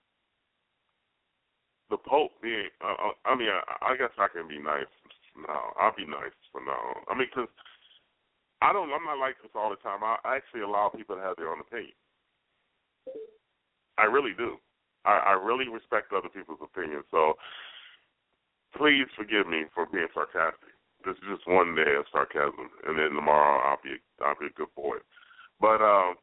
[1.93, 2.73] the Pope being.
[2.81, 4.89] Uh, uh, I mean, I, I guess I can be nice
[5.37, 5.77] now.
[5.77, 7.05] I'll be nice for now.
[7.05, 7.53] I mean, because
[8.65, 8.89] I don't.
[8.89, 10.01] I'm not like this all the time.
[10.01, 11.93] I, actually allow people to have their own opinion.
[14.01, 14.57] I really do.
[15.05, 17.05] I, I really respect other people's opinions.
[17.13, 17.37] So
[18.73, 20.73] please forgive me for being sarcastic.
[21.05, 24.57] This is just one day of sarcasm, and then tomorrow I'll be I'll be a
[24.57, 24.97] good boy.
[25.61, 26.17] But um,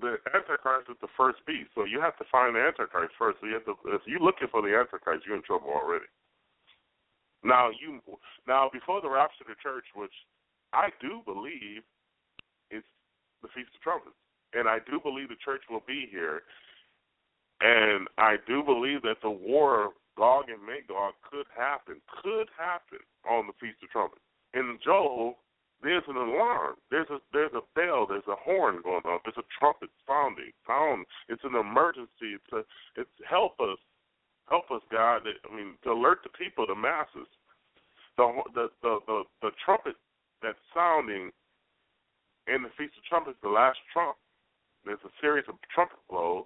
[0.00, 3.38] the Antichrist is the first beast, so you have to find the Antichrist first.
[3.40, 6.08] So you have to, if you're looking for the Antichrist, you're in trouble already.
[7.44, 8.00] Now you,
[8.46, 10.12] now before the rapture of the church, which
[10.72, 11.82] I do believe
[12.70, 12.84] is
[13.42, 14.16] the Feast of Trumpets,
[14.52, 16.42] and I do believe the church will be here,
[17.60, 23.46] and I do believe that the war Gog and Magog could happen, could happen on
[23.46, 24.20] the Feast of Trumpets.
[24.52, 25.38] In Joel,
[25.82, 26.76] there's an alarm.
[26.90, 28.06] There's a there's a bell.
[28.06, 29.22] There's a horn going off.
[29.24, 30.52] There's a trumpet sounding.
[30.66, 31.06] Sound.
[31.28, 32.36] It's an emergency.
[32.36, 32.62] It's a,
[33.00, 33.78] it's help us,
[34.48, 35.22] help us, God.
[35.24, 37.28] I mean, to alert the people, the masses.
[38.16, 39.96] The the the the, the trumpet
[40.42, 41.32] that's sounding
[42.46, 44.16] in the Feast of Trumpets, the last trump.
[44.84, 46.44] There's a series of trumpet blows,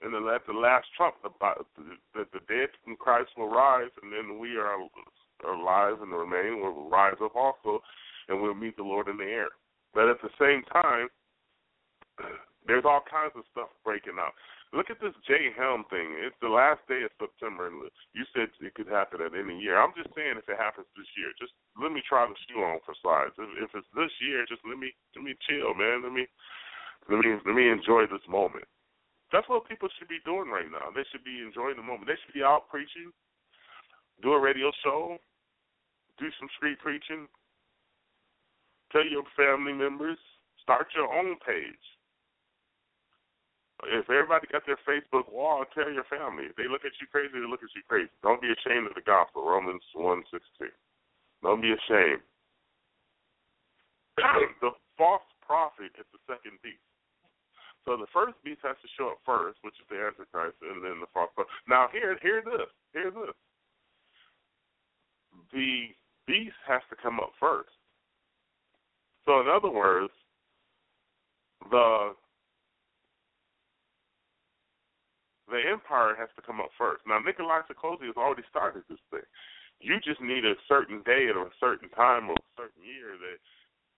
[0.00, 1.30] and then at the last trump, the,
[2.14, 4.78] the the dead in Christ will rise, and then we are
[5.46, 7.82] alive and remain will rise up also
[8.28, 9.48] and we'll meet the Lord in the air.
[9.94, 11.08] But at the same time,
[12.66, 14.32] there's all kinds of stuff breaking out.
[14.72, 16.16] Look at this Jade Helm thing.
[16.24, 17.76] It's the last day of September, and
[18.16, 19.76] you said it could happen at any year.
[19.76, 22.80] I'm just saying if it happens this year, just let me try the shoe on
[22.80, 23.36] for size.
[23.60, 26.00] If it's this year, just let me let me chill, man.
[26.00, 26.24] Let me
[27.12, 28.64] let me let me enjoy this moment.
[29.28, 30.88] That's what people should be doing right now.
[30.88, 32.08] They should be enjoying the moment.
[32.08, 33.12] They should be out preaching,
[34.24, 35.20] do a radio show,
[36.16, 37.28] do some street preaching,
[38.92, 40.18] Tell your family members.
[40.62, 41.80] Start your own page.
[43.82, 46.46] If everybody got their Facebook wall, tell your family.
[46.46, 48.12] If they look at you crazy, they look at you crazy.
[48.22, 49.42] Don't be ashamed of the gospel.
[49.42, 50.70] Romans one sixteen.
[51.42, 52.22] Don't be ashamed.
[54.62, 56.78] the false prophet is the second beast.
[57.82, 61.02] So the first beast has to show up first, which is the Antichrist, and then
[61.02, 61.50] the false prophet.
[61.66, 62.70] Now here, hear this.
[62.94, 63.34] Hear this.
[65.50, 65.90] The
[66.30, 67.74] beast has to come up first.
[69.26, 70.12] So in other words,
[71.70, 72.14] the
[75.48, 77.02] the empire has to come up first.
[77.06, 79.26] Now Nikolai Sarkozy has already started this thing.
[79.80, 83.38] You just need a certain day or a certain time or a certain year that,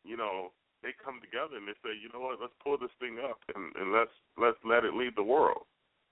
[0.02, 0.50] you know,
[0.82, 3.72] they come together and they say, you know what, let's pull this thing up and,
[3.76, 5.64] and let's let's let it lead the world.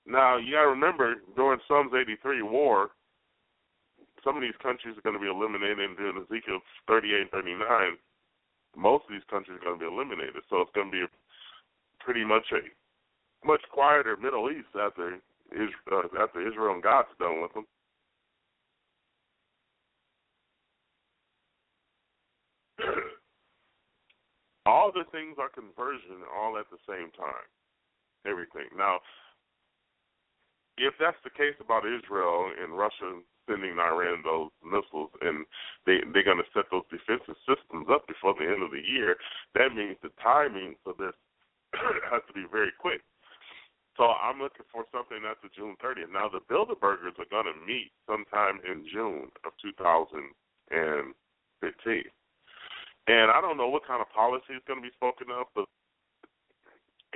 [0.06, 2.90] Now you gotta remember during Psalms eighty three war,
[4.24, 7.98] some of these countries are gonna be eliminated during Ezekiel thirty eight, thirty nine.
[8.76, 10.42] Most of these countries are gonna be eliminated.
[10.48, 11.04] So it's gonna be
[12.00, 12.60] pretty much a
[13.46, 15.18] much quieter Middle East after
[15.52, 17.66] uh, after Israel and God's done with them.
[24.66, 27.46] all the things are conversion all at the same time.
[28.26, 28.66] Everything.
[28.76, 29.00] Now,
[30.78, 35.44] if that's the case about Israel and Russia sending Iran those missiles and
[35.86, 39.16] they they're going to set those defensive systems up before the end of the year,
[39.54, 41.16] that means the timing for this
[42.10, 43.02] has to be very quick.
[43.96, 46.08] So I'm looking for something after June 30th.
[46.12, 50.32] Now the Bilderbergers are going to meet sometime in June of 2015.
[53.08, 55.66] And I don't know what kind of policy is going to be spoken of, but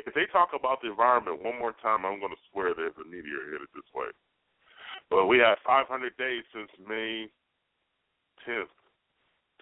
[0.04, 3.08] if they talk about the environment one more time, I'm going to swear there's a
[3.08, 4.12] meteor headed this way.
[5.10, 7.28] But we have 500 days since May
[8.46, 8.74] 10th,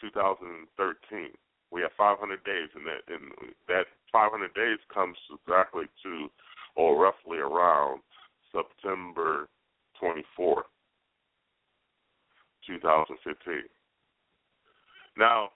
[0.01, 1.29] 2013.
[1.71, 6.29] We have 500 days, and that and that 500 days comes exactly to,
[6.77, 8.01] or roughly around
[8.53, 9.49] September
[10.01, 10.71] 24th,
[12.67, 13.63] 2015.
[15.17, 15.51] Now,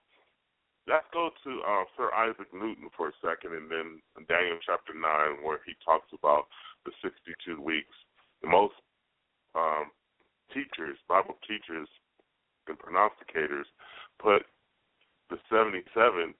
[0.86, 5.44] let's go to uh, Sir Isaac Newton for a second, and then Daniel chapter nine,
[5.44, 6.46] where he talks about
[6.84, 7.94] the sixty-two weeks.
[8.42, 8.74] The most
[9.54, 9.90] um,
[10.52, 11.88] teachers, Bible teachers,
[12.66, 13.68] and prognosticators
[14.20, 14.42] put
[15.30, 16.34] the seventy-seven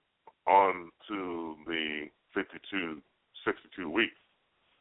[0.47, 3.01] on to the 52,
[3.45, 4.17] 62 weeks.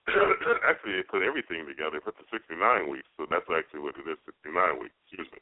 [0.65, 2.01] actually, they put everything together.
[2.01, 2.57] They put the 69
[2.89, 4.97] weeks, so that's actually what it is, 69 weeks.
[5.05, 5.41] Excuse me.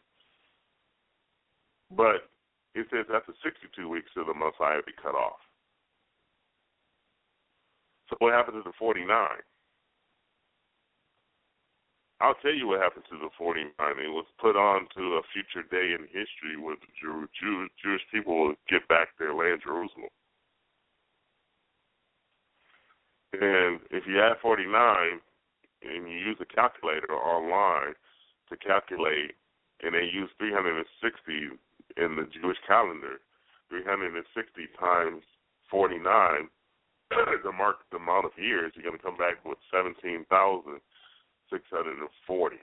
[1.95, 2.27] But
[2.75, 5.39] it says after 62 weeks shall the Messiah be cut off.
[8.11, 9.07] So what happened to the 49?
[12.21, 13.73] I'll tell you what happened to the 49.
[13.77, 18.01] It was put on to a future day in history where the Jew, Jew, Jewish
[18.13, 20.09] people will get back their land, Jerusalem.
[23.37, 25.21] And if you add 49
[25.85, 27.93] and you use a calculator online
[28.49, 29.37] to calculate,
[29.85, 30.81] and they use 360
[32.01, 33.21] in the Jewish calendar,
[33.69, 34.25] 360
[34.81, 35.21] times
[35.71, 36.01] 49,
[37.45, 39.59] the mark the amount of years, you're going to come back with
[41.51, 42.57] 17,640.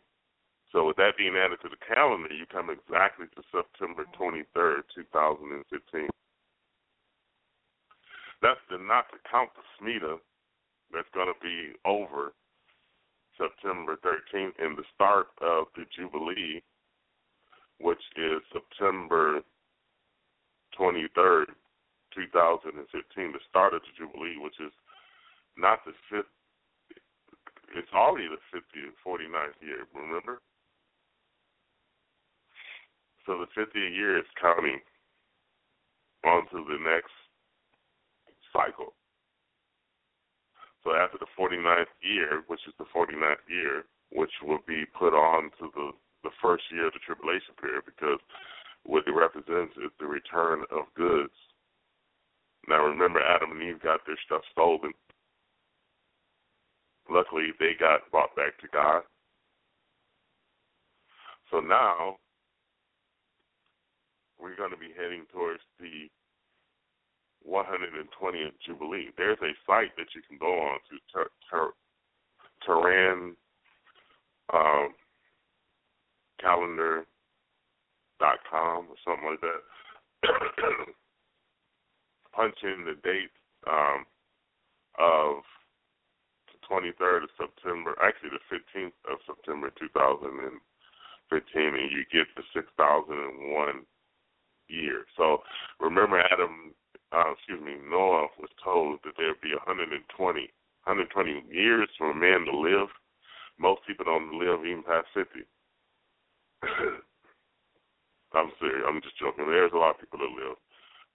[0.71, 6.09] So with that being added to the calendar, you come exactly to September 23rd, 2015.
[8.41, 10.17] That's the not to count the Shemitah
[10.91, 12.33] that's going to be over
[13.37, 16.61] September 13th and the start of the Jubilee
[17.83, 19.41] which is September
[20.79, 21.51] 23rd,
[22.15, 24.71] 2015, the start of the Jubilee, which is
[25.57, 26.31] not the fifth,
[27.75, 30.41] it's already the 50th, 49th year, remember?
[33.25, 34.79] So the 50th year is counting
[36.25, 37.13] on to the next
[38.51, 38.93] cycle.
[40.83, 45.49] So after the 49th year, which is the 49th year, which will be put on
[45.59, 45.91] to the
[46.23, 48.19] the first year of the tribulation period because
[48.83, 51.35] what it represents is the return of goods.
[52.67, 54.95] Now remember, Adam and Eve got their stuff stolen.
[57.09, 59.03] Luckily, they got brought back to God.
[61.51, 62.17] So now
[64.39, 66.09] we're going to be heading towards the
[67.47, 69.09] 120th Jubilee.
[69.17, 71.73] There's a site that you can go on to, Ter- Ter-
[74.53, 74.93] um,
[76.39, 77.05] calendar.com
[78.89, 79.61] or something like that.
[82.33, 83.31] Punch in the date
[83.67, 84.05] um,
[84.99, 85.43] of
[86.69, 90.51] 23rd of September, actually the 15th of September 2015,
[91.31, 93.85] and you get the 6001
[94.67, 95.05] year.
[95.17, 95.43] So
[95.79, 96.73] remember, Adam,
[97.11, 102.45] uh, excuse me, Noah was told that there'd be 120, 120 years for a man
[102.45, 102.89] to live.
[103.59, 105.45] Most people don't live even past 50.
[108.33, 108.85] I'm serious.
[108.87, 109.45] I'm just joking.
[109.45, 110.57] There's a lot of people that live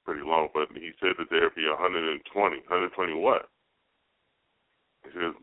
[0.05, 2.23] pretty long, but he said that there'd be 120.
[2.33, 3.51] 120 what?
[5.05, 5.35] Says,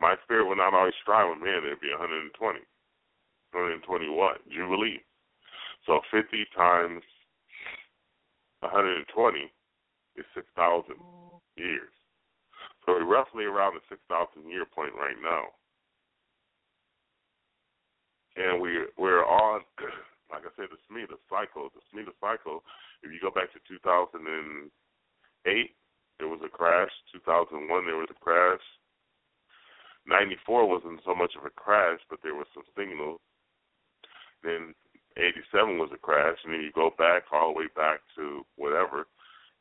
[0.00, 2.34] My spirit will not always strive with men, it'd be 120.
[3.52, 4.38] 120 what?
[4.48, 5.02] Jubilee.
[5.86, 7.02] So 50 times
[8.60, 9.50] 120
[10.16, 10.94] is 6,000
[11.56, 11.90] years.
[12.84, 15.44] So we're roughly around the 6,000 year point right now.
[18.36, 19.60] And we, we're on,
[20.30, 21.68] like I said, the Shemitah cycle.
[21.74, 22.62] The Shemitah cycle,
[23.02, 24.70] if you go back to 2008,
[26.18, 26.92] there was a crash.
[27.12, 28.62] 2001, there was a crash.
[30.06, 33.20] 94 wasn't so much of a crash, but there was some signals.
[34.42, 34.74] Then
[35.16, 39.06] 87 was a crash, and then you go back all the way back to whatever,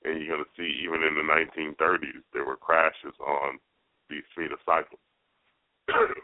[0.04, 3.60] and you're going to see even in the 1930s there were crashes on
[4.10, 5.02] these speed cycles.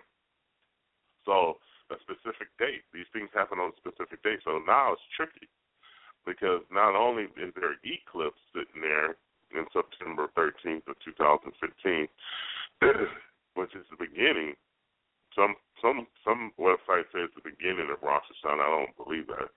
[1.25, 1.57] so
[1.91, 4.39] a specific date, these things happen on a specific date.
[4.45, 5.49] So now it's tricky
[6.25, 9.17] because not only is there eclipse sitting there
[9.53, 12.07] in September 13th of 2015,
[13.55, 14.53] which is the beginning.
[15.35, 18.61] Some some some websites say it's the beginning of Rosh Hashanah.
[18.61, 19.49] I don't believe that.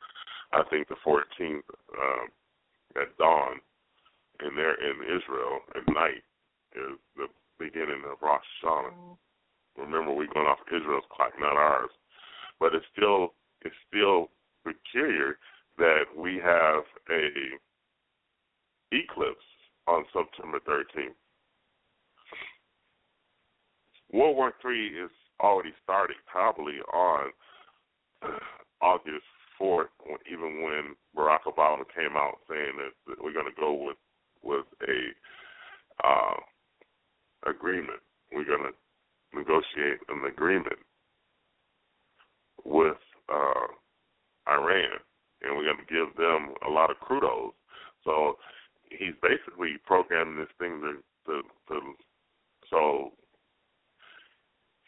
[0.53, 2.28] I think the 14th um,
[2.96, 3.61] at dawn,
[4.40, 6.24] and there in Israel at night
[6.74, 7.28] is the
[7.59, 9.16] beginning of Rosh Hashanah.
[9.76, 11.90] Remember, we're going off Israel's clock, not ours.
[12.59, 14.30] But it's still it's still
[14.64, 15.38] peculiar
[15.78, 17.30] that we have a
[18.92, 19.46] eclipse
[19.86, 21.14] on September 13th.
[24.12, 27.30] World War Three is already started, probably on
[28.82, 29.26] August
[29.61, 29.88] 4th,
[30.30, 33.96] even when Barack Obama came out saying that we're going to go with
[34.42, 38.00] with a uh, agreement.
[38.32, 40.78] We're going to negotiate an agreement
[42.64, 42.96] with
[43.28, 43.66] uh,
[44.48, 44.98] Iran,
[45.42, 47.54] and we're going to give them a lot of oil.
[48.04, 48.38] So
[48.90, 51.80] he's basically programming this thing to, to, to
[52.70, 53.12] so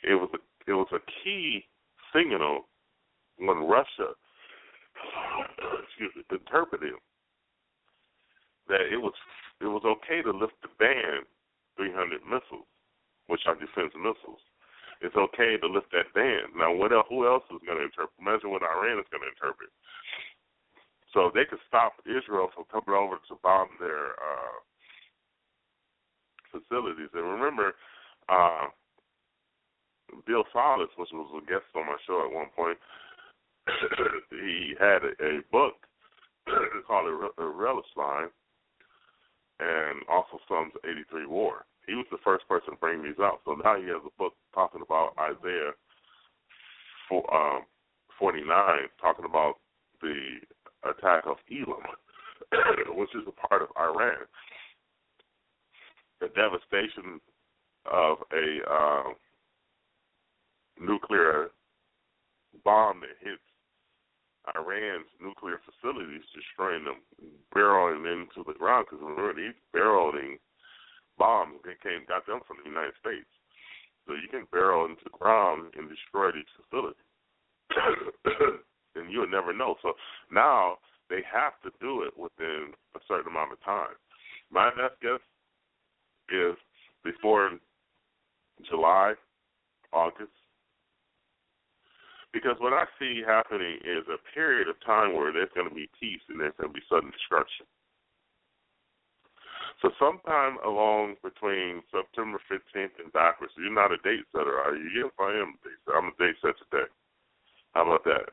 [0.03, 0.39] it was a
[0.71, 1.65] it was a key
[2.15, 2.69] signal
[3.39, 4.15] when Russia
[5.85, 6.95] excuse me, interpreted
[8.69, 9.15] that it was
[9.61, 11.27] it was okay to lift the ban
[11.77, 12.69] 300 missiles,
[13.27, 14.41] which are defense missiles.
[15.01, 16.53] It's okay to lift that ban.
[16.57, 17.09] Now, what else?
[17.09, 18.21] Who else is going to interpret?
[18.21, 19.73] Imagine what Iran is going to interpret.
[21.13, 24.59] So they could stop Israel from coming over to bomb their uh,
[26.53, 27.09] facilities.
[27.17, 27.75] And remember,
[28.29, 28.69] uh,
[30.27, 32.79] Bill Salus, which was a guest on my show at one point,
[34.31, 35.75] he had a, a book
[36.87, 38.29] called A Relish Line
[39.61, 41.67] and also Psalms 83 War.
[41.87, 43.41] He was the first person to bring these out.
[43.45, 45.73] So now he has a book talking about Isaiah
[47.09, 47.63] for, um,
[48.19, 48.47] 49,
[49.01, 49.55] talking about
[50.01, 50.39] the
[50.85, 51.83] attack of Elam,
[52.97, 54.25] which is a part of Iran.
[56.21, 57.21] The devastation
[57.91, 59.03] of a uh,
[60.81, 61.51] nuclear
[62.65, 63.45] bomb that hits
[64.57, 67.05] Iran's nuclear facilities, destroying them,
[67.55, 68.87] barreling into the ground.
[68.89, 70.41] Because remember, these barreling
[71.19, 73.29] bombs they came got them from the United States.
[74.09, 77.05] So you can barrel into the ground and destroy these facilities,
[78.97, 79.77] and you'll never know.
[79.83, 79.93] So
[80.33, 80.79] now
[81.11, 83.95] they have to do it within a certain amount of time.
[84.51, 85.21] My best guess
[86.33, 86.57] is
[87.05, 87.53] before
[88.69, 89.15] July,
[89.93, 90.33] August,
[92.33, 95.91] because what I see happening is a period of time where there's going to be
[95.99, 97.67] peace and there's going to be sudden destruction.
[99.83, 104.91] So sometime along between September 15th and backwards, you're not a date setter, are you?
[104.93, 105.97] Yes, I am a date setter.
[105.97, 106.89] I'm a date setter today.
[107.73, 108.31] How about that?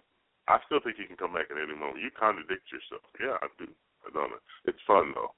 [0.47, 2.03] I still think you can come back at any moment.
[2.03, 3.03] You contradict yourself.
[3.19, 3.67] Yeah, I do.
[4.05, 4.43] I don't know.
[4.65, 5.31] It's fun though.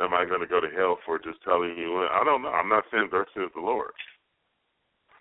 [0.00, 2.08] Am I going to go to hell for just telling you?
[2.08, 2.52] I don't know.
[2.52, 3.92] I'm not saying says the Lord.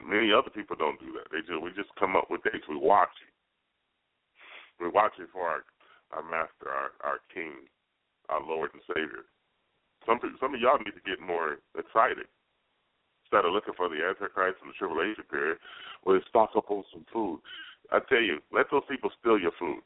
[0.05, 1.27] Many other people don't do that.
[1.31, 2.67] They just we just come up with dates.
[2.67, 3.33] We watch it.
[4.79, 5.63] We're watching for our
[6.11, 7.67] our master, our our king,
[8.29, 9.27] our Lord and Savior.
[10.05, 12.31] Some some of y'all need to get more excited.
[13.27, 15.59] Instead of looking for the Antichrist and the tribulation period,
[16.01, 17.39] where they stock up on some food.
[17.91, 19.81] I tell you, let those people steal your food.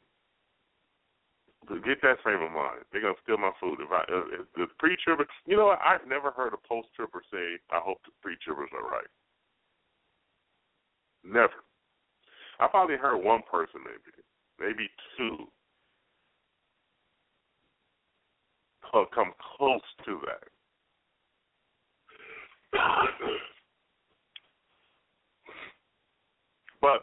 [1.84, 2.84] Get that frame of mind.
[2.92, 3.80] They're gonna steal my food.
[3.80, 5.76] If I if the pre-tribber, you know?
[5.80, 9.08] I've never heard a post-tribber say, "I hope the pre-tribbers are right."
[11.24, 11.64] Never.
[12.60, 14.12] I probably heard one person, maybe,
[14.60, 15.48] maybe two,
[19.14, 20.46] come close to that.
[26.80, 27.02] but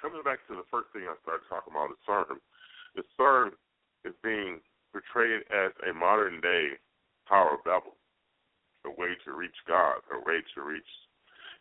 [0.00, 2.36] coming back to the first thing I started talking about, the CERN.
[2.96, 3.52] The CERN
[4.04, 4.60] is being
[4.92, 6.78] portrayed as a modern day
[7.28, 7.96] Tower of Babel.
[8.98, 10.88] way to reach God, a way to reach.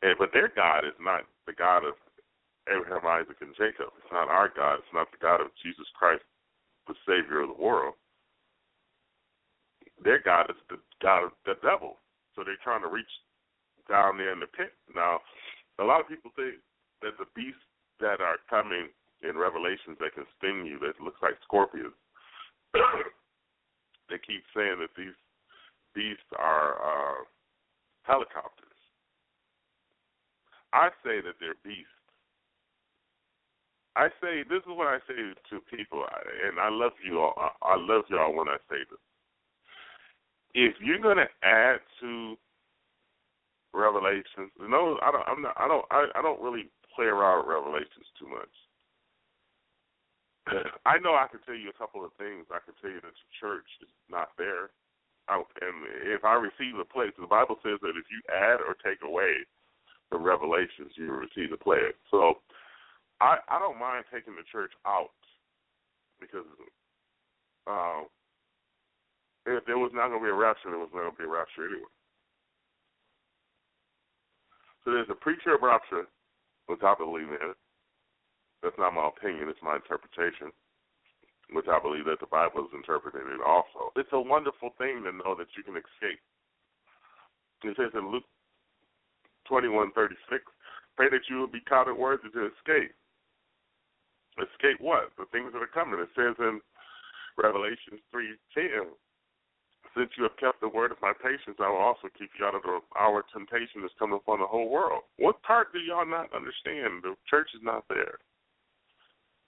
[0.02, 1.96] And but their God is not the God of
[2.68, 3.96] Abraham, Isaac, and Jacob.
[3.96, 4.84] It's not our God.
[4.84, 6.24] It's not the God of Jesus Christ,
[6.86, 7.96] the Savior of the world.
[10.04, 11.98] Their God is the God of the devil.
[12.36, 13.10] So they're trying to reach
[13.90, 14.76] down there in the pit.
[14.94, 15.24] Now,
[15.80, 16.60] a lot of people think
[17.02, 17.64] that the beasts
[18.00, 18.92] that are coming
[19.24, 21.96] in Revelations that can sting you, that looks like scorpions.
[24.10, 25.16] they keep saying that these
[25.96, 27.24] beasts are uh,
[28.04, 28.67] helicopters.
[30.78, 31.90] I say that they're beasts.
[33.98, 35.18] I say this is what I say
[35.50, 37.34] to people, and I love you all.
[37.66, 39.02] I love y'all when I say this.
[40.54, 42.38] If you're to add to
[43.74, 45.26] Revelations, no, I don't.
[45.26, 45.58] I'm not.
[45.58, 45.86] I don't.
[45.90, 48.54] I, I don't really play around with Revelations too much.
[50.86, 52.46] I know I can tell you a couple of things.
[52.54, 54.70] I can tell you that the church is not there.
[55.26, 55.76] I, and
[56.06, 59.42] if I receive a place, the Bible says that if you add or take away
[60.10, 61.96] from Revelations, you receive the plague.
[62.12, 62.40] So
[63.20, 65.12] I I don't mind taking the church out
[66.20, 66.46] because
[67.68, 68.08] uh,
[69.46, 71.30] if there was not going to be a rapture, there was going to be a
[71.30, 71.94] rapture anyway.
[74.84, 76.08] So there's a of rapture,
[76.68, 77.52] which I believe in.
[78.64, 80.50] That's not my opinion; it's my interpretation,
[81.52, 83.92] which I believe that the Bible is interpreting it also.
[83.96, 86.24] It's a wonderful thing to know that you can escape.
[87.64, 88.24] It says in Luke
[89.48, 90.44] twenty one thirty six,
[90.96, 92.94] pray that you will be counted worthy to escape
[94.38, 95.10] escape what?
[95.18, 96.00] The things that are coming.
[96.00, 96.62] It says in
[97.42, 98.94] Revelation three ten,
[99.96, 102.54] since you have kept the word of my patience, I will also keep you out
[102.54, 105.04] of the hour temptation that's coming upon the whole world.
[105.18, 107.02] What part do y'all not understand?
[107.02, 108.22] The church is not there.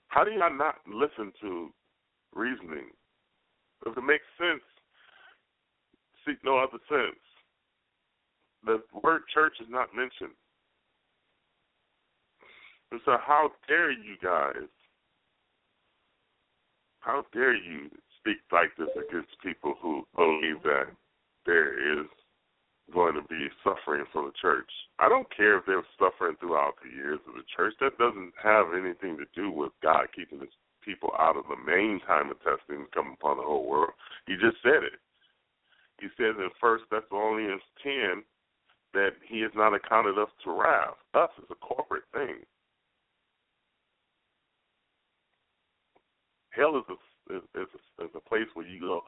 [0.08, 1.70] How do y'all not listen to
[2.34, 2.90] reasoning?
[3.86, 4.64] If it makes sense,
[6.26, 7.22] seek no other sense.
[8.64, 10.36] The word church is not mentioned.
[12.92, 14.68] And so how dare you guys
[17.00, 20.92] how dare you speak like this against people who believe that
[21.46, 22.06] there is
[22.92, 24.70] going to be suffering from the church?
[24.98, 27.74] I don't care if they're suffering throughout the years of the church.
[27.80, 30.52] That doesn't have anything to do with God keeping his
[30.84, 33.92] people out of the main time of testing coming upon the whole world.
[34.26, 35.00] He just said it.
[36.00, 38.24] He says in First Thessalonians ten
[38.92, 40.96] that he has not accounted us to wrath.
[41.14, 42.44] Us is a corporate thing.
[46.50, 46.98] hell is a
[47.34, 49.02] is, is, a, is a place where you go.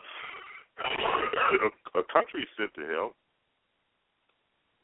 [0.78, 3.14] a, a country is sent to hell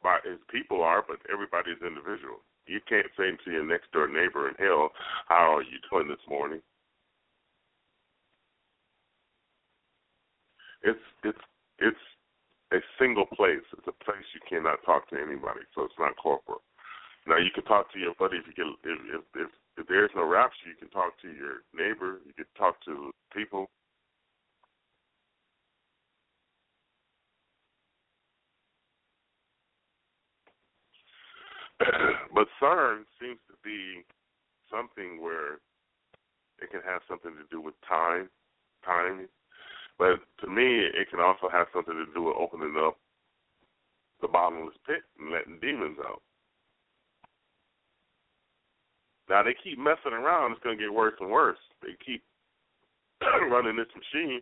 [0.02, 2.42] by its people are, but everybody's individual.
[2.66, 4.90] You can't say to your next door neighbor in hell,
[5.28, 6.60] "How are you doing this morning?"
[10.82, 11.38] It's it's
[11.78, 12.04] it's
[12.72, 13.64] a single place.
[13.72, 16.60] It's a place you cannot talk to anybody, so it's not corporate.
[17.26, 20.10] Now you can talk to your buddy if you get if if, if if there's
[20.16, 23.70] no rapture, you can talk to your neighbor, you can talk to people.
[32.34, 34.02] but CERN seems to be
[34.70, 35.60] something where
[36.60, 38.28] it can have something to do with time,
[38.84, 39.28] time.
[39.98, 42.96] But to me, it can also have something to do with opening up
[44.20, 46.22] the bottomless pit and letting demons out.
[49.28, 51.58] Now they keep messing around, it's gonna get worse and worse.
[51.82, 52.22] They keep
[53.50, 54.40] running this machine,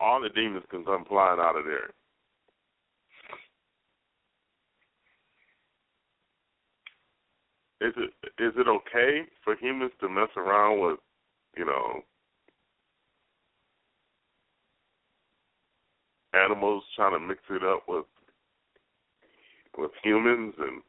[0.00, 1.90] all the demons can come flying out of there.
[7.80, 8.10] Is it
[8.42, 10.98] is it okay for humans to mess around with,
[11.56, 12.00] you know,
[16.44, 18.04] animals trying to mix it up with
[19.76, 20.82] with humans and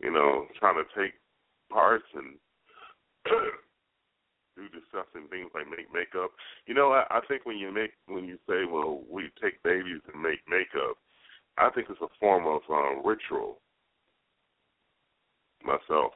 [0.00, 1.14] you know, trying to take
[1.70, 2.34] parts and
[4.56, 6.30] do disgusting things like make makeup.
[6.66, 10.00] You know, I, I think when you make when you say, well, we take babies
[10.12, 10.96] and make makeup,
[11.58, 13.58] I think it's a form of um, ritual.
[15.62, 16.12] Myself.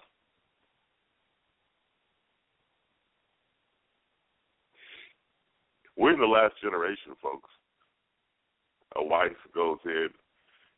[5.96, 7.50] We're in the last generation, folks.
[8.96, 10.08] A wife goes in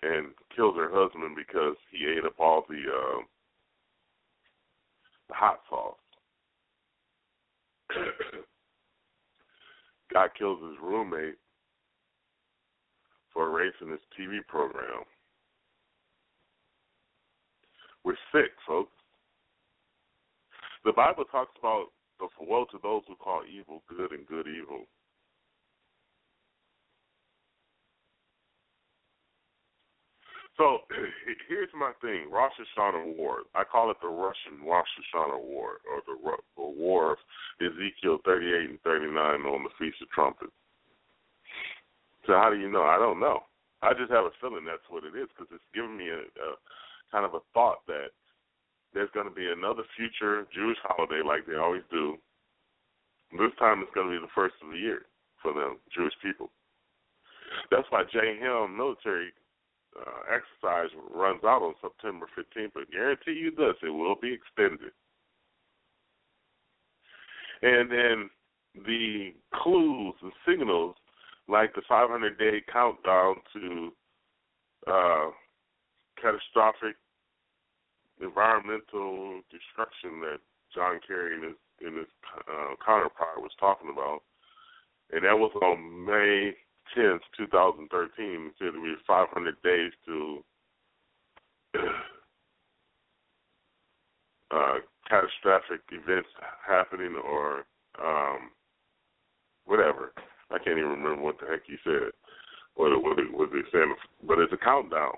[0.03, 3.21] and kills her husband because he ate up all the uh,
[5.29, 5.97] the hot sauce.
[10.13, 11.37] Guy kills his roommate
[13.33, 15.05] for erasing his TV program.
[18.05, 18.93] We're sick, folks.
[20.85, 21.87] The Bible talks about
[22.21, 24.87] the woe to those who call evil good and good evil.
[31.49, 33.45] here's my thing: Rosh Hashanah War.
[33.55, 36.17] I call it the Russian Rosh Hashanah War, or the,
[36.57, 37.19] War of
[37.61, 40.53] Ezekiel 38 and 39 on the Feast of Trumpets.
[42.27, 42.83] So how do you know?
[42.83, 43.41] I don't know.
[43.83, 46.51] I just have a feeling that's what it is because it's giving me a, a
[47.13, 48.11] kind of a thought that
[48.95, 52.17] there's going to be another future Jewish holiday like they always do.
[53.33, 55.05] This time it's going to be the first of the year
[55.43, 56.51] for them Jewish people.
[57.71, 59.31] That's why Jade Helm military
[59.99, 64.93] uh, exercise runs out on September 15th, but guarantee you this, it will be extended.
[67.63, 68.31] And then
[68.85, 70.97] the clues and signals,
[71.49, 73.93] like the 500 day countdown to
[74.87, 75.31] uh,
[76.21, 76.97] catastrophic
[78.21, 80.39] environmental destruction that
[80.75, 82.07] John Kerry and his, and his
[82.49, 84.21] uh, counterpart was talking about,
[85.13, 86.55] and that was on May
[86.97, 90.45] 10th, 2013, said we had 500 days to
[94.51, 94.79] uh,
[95.09, 96.29] catastrophic events
[96.67, 97.65] happening or
[98.03, 98.51] um,
[99.65, 100.13] whatever.
[100.51, 102.13] I can't even remember what the heck he said.
[102.75, 103.95] What what was he saying?
[104.27, 105.13] But it's a countdown.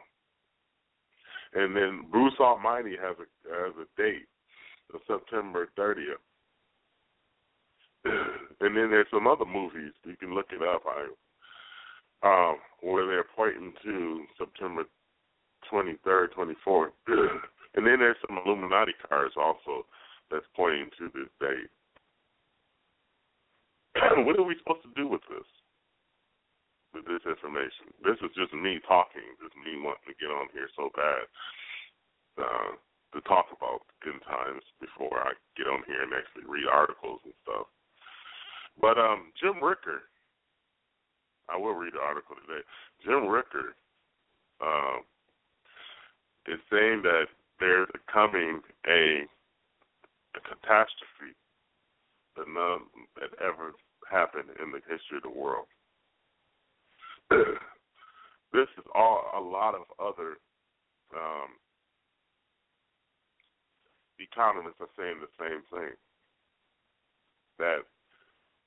[1.55, 4.29] And then Bruce Almighty has a has a date
[4.95, 6.23] of September 30th.
[8.05, 10.83] and then there's some other movies you can look it up.
[10.87, 11.09] I
[12.23, 14.85] um, where they're pointing to September
[15.73, 16.91] 23rd, 24th.
[17.75, 19.87] and then there's some Illuminati cards also
[20.31, 21.71] that's pointing to this date.
[24.27, 25.47] what are we supposed to do with this?
[26.95, 27.93] With this information?
[28.03, 31.25] This is just me talking, just me wanting to get on here so bad
[32.41, 32.73] uh,
[33.13, 37.37] to talk about end times before I get on here and actually read articles and
[37.45, 37.69] stuff.
[38.81, 40.09] But um, Jim Rickards
[41.49, 42.63] I will read the article today.
[43.05, 43.77] Jim Rickards
[44.61, 44.99] uh,
[46.47, 47.27] is saying that
[47.61, 49.25] there's coming a,
[50.37, 51.35] a catastrophe
[52.37, 52.87] that none
[53.17, 53.73] that ever
[54.11, 55.67] happened in the history of the world.
[57.31, 60.39] this is all a lot of other
[61.15, 61.51] um,
[64.19, 65.93] economists are saying the same thing.
[67.59, 67.79] That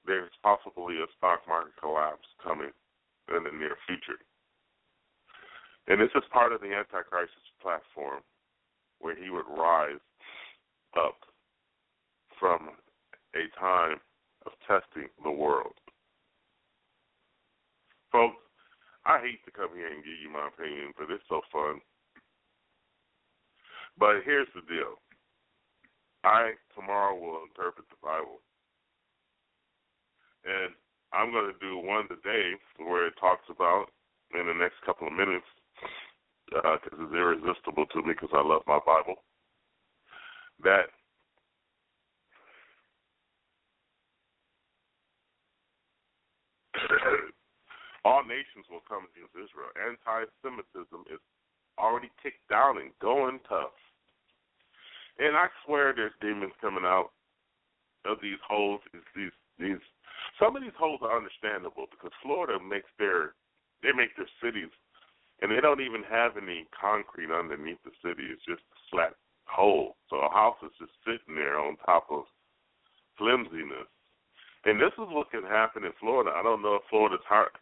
[0.06, 2.72] there's possibly a stock market collapse coming
[3.30, 4.20] in the near future.
[5.88, 8.22] And this is part of the Antichrist platform
[9.00, 10.02] where he would rise
[10.98, 11.18] up
[12.40, 12.70] from
[13.36, 13.98] a time
[14.46, 15.74] of testing the world.
[18.12, 18.42] Folks,
[19.06, 21.82] I hate to come here and give you my opinion, but it's so fun.
[23.98, 25.02] But here's the deal.
[26.24, 28.42] I tomorrow will interpret the Bible
[30.46, 30.74] and
[31.14, 33.88] I'm going to do one today where it talks about
[34.34, 35.46] in the next couple of minutes
[36.48, 39.16] because uh, it's irresistible to me because I love my Bible.
[40.64, 40.88] That
[48.06, 49.72] all nations will come against Israel.
[49.80, 51.20] Anti-Semitism is
[51.80, 53.76] already kicked down and going tough.
[55.20, 57.12] And I swear there's demons coming out
[58.06, 58.82] of these holes,
[59.16, 59.78] these these
[60.40, 63.34] some of these holes are understandable because Florida makes their
[63.84, 64.70] they make their cities
[65.42, 68.30] and they don't even have any concrete underneath the city.
[68.30, 69.14] It's just a flat
[69.46, 69.98] hole.
[70.10, 72.24] So a house is just sitting there on top of
[73.18, 73.90] flimsiness.
[74.66, 76.32] And this is what can happen in Florida.
[76.36, 77.58] I don't know if Florida's heart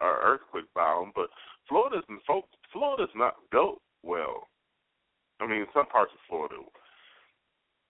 [0.00, 1.26] are earthquake bound, but
[1.68, 2.06] Florida's
[2.72, 4.46] Florida's not built well.
[5.40, 6.54] I mean, some parts of Florida.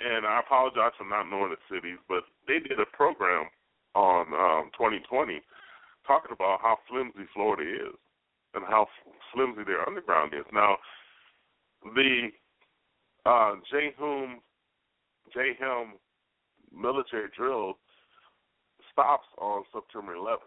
[0.01, 3.47] And I apologize for not knowing the cities, but they did a program
[3.95, 5.41] on um, 2020
[6.07, 7.95] talking about how flimsy Florida is
[8.55, 8.87] and how
[9.33, 10.45] flimsy their underground is.
[10.53, 10.77] Now,
[11.95, 12.29] the
[13.27, 13.95] uh, Jade
[15.59, 15.93] Helm
[16.73, 17.79] military drill
[18.93, 20.39] stops on September 11th.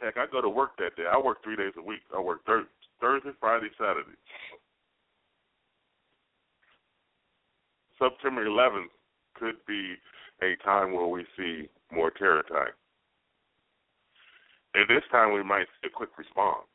[0.00, 1.04] Heck, I go to work that day.
[1.12, 2.02] I work three days a week.
[2.16, 2.68] I work thir-
[3.00, 4.16] Thursday, Friday, Saturday.
[7.98, 8.90] September 11th
[9.34, 9.94] could be
[10.42, 12.74] a time where we see more terror time.
[14.74, 16.68] And this time we might see a quick response.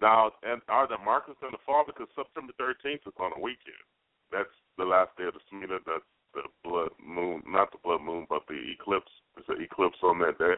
[0.00, 1.84] Now, and are the markers going to fall?
[1.86, 3.84] Because September 13th is on a weekend.
[4.32, 4.48] That's
[4.78, 5.84] the last day of the Shemitah.
[5.84, 9.10] That's the blood moon, not the blood moon, but the eclipse.
[9.36, 10.54] It's an eclipse on that day.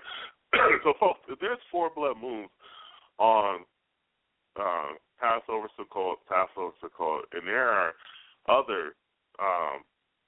[0.85, 2.51] so, folks, there's four blood moons
[3.19, 3.61] on
[4.61, 7.93] uh, Passover, Sukkot, Passover, Sukkot, and there are
[8.49, 8.95] other
[9.41, 9.83] um,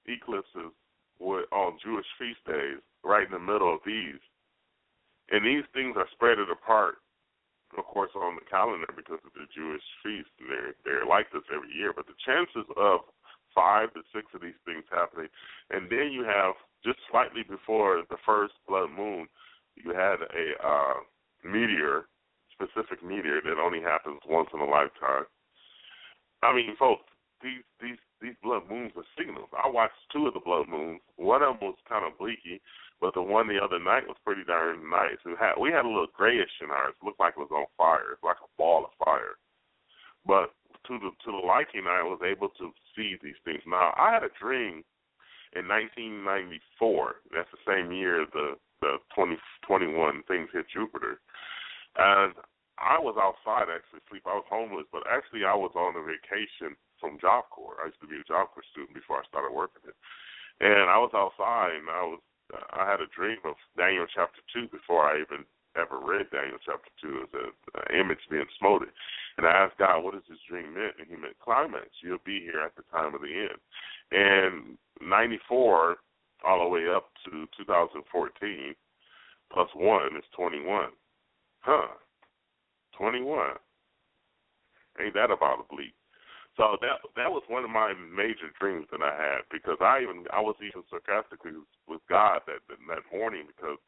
[0.07, 0.73] eclipses
[1.21, 4.21] on Jewish feast days, right in the middle of these.
[5.31, 6.97] And these things are spread apart
[7.79, 11.73] of course, on the calendar because of the Jewish feast, they're they're like this every
[11.75, 11.93] year.
[11.95, 13.01] But the chances of
[13.55, 15.29] five to six of these things happening,
[15.71, 16.55] and then you have
[16.85, 19.27] just slightly before the first blood moon,
[19.75, 20.99] you had a uh,
[21.43, 22.07] meteor,
[22.53, 25.27] specific meteor that only happens once in a lifetime.
[26.43, 27.09] I mean, folks,
[27.45, 29.53] these these these blood moons are signals.
[29.53, 31.05] I watched two of the blood moons.
[31.21, 32.65] One of them was kind of bleaky,
[33.01, 35.21] but the one the other night was pretty darn nice.
[35.25, 36.97] We had we had a little grayish in ours.
[36.97, 38.17] It looked like it was on fire.
[38.17, 39.37] It's like a ball of fire.
[40.25, 40.57] But
[40.89, 43.61] to the to the liking, I was able to see these things.
[43.69, 44.81] Now I had a dream
[45.53, 47.29] in 1994.
[47.37, 51.21] That's the same year the the 2021 things hit Jupiter,
[52.01, 52.33] and
[52.81, 54.25] I was outside actually sleep.
[54.27, 57.77] I was homeless, but actually I was on a vacation from Job Corps.
[57.85, 59.97] I used to be a Job Corps student before I started working it,
[60.65, 62.25] and I was outside and I was
[62.73, 65.45] I had a dream of Daniel chapter two before I even
[65.77, 68.89] ever read Daniel chapter two as an image being smoted.
[69.37, 70.93] And I asked God, what does this dream mean?
[70.99, 71.89] And he meant climax.
[72.03, 73.59] You'll be here at the time of the end.
[74.13, 75.97] And 94
[76.45, 78.75] all the way up to 2014
[79.51, 80.89] plus 1 is 21.
[81.61, 81.89] Huh.
[82.97, 83.57] 21.
[85.01, 85.97] Ain't that about a bleep?
[86.57, 90.23] So that that was one of my major dreams that I had because I even
[90.31, 91.59] I was even sarcastically
[91.91, 93.79] with God that that morning because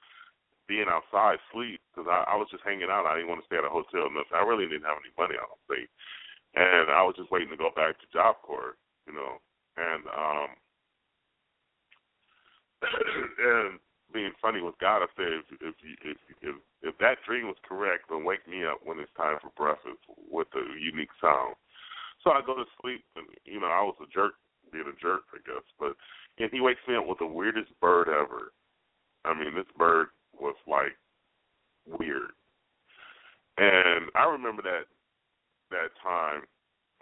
[0.66, 3.06] being outside sleep because I, I was just hanging out.
[3.06, 4.10] I didn't want to stay at a hotel.
[4.10, 4.34] Nothing.
[4.34, 5.38] I really didn't have any money.
[5.38, 5.86] I don't think,
[6.58, 8.74] and I was just waiting to go back to Job Corps,
[9.06, 9.38] you know,
[9.78, 10.50] and um,
[13.38, 13.78] and
[14.10, 18.10] being funny with God, I said, if if if if, if that dream was correct,
[18.10, 21.54] then wake me up when it's time for breakfast with a unique sound.
[22.26, 24.34] So I go to sleep, and you know, I was a jerk,
[24.74, 25.62] being a jerk, I guess.
[25.78, 25.94] But
[26.42, 28.50] and he wakes me up with the weirdest bird ever.
[29.24, 30.98] I mean, this bird was like
[31.86, 32.34] weird,
[33.62, 34.90] and I remember that
[35.70, 36.42] that time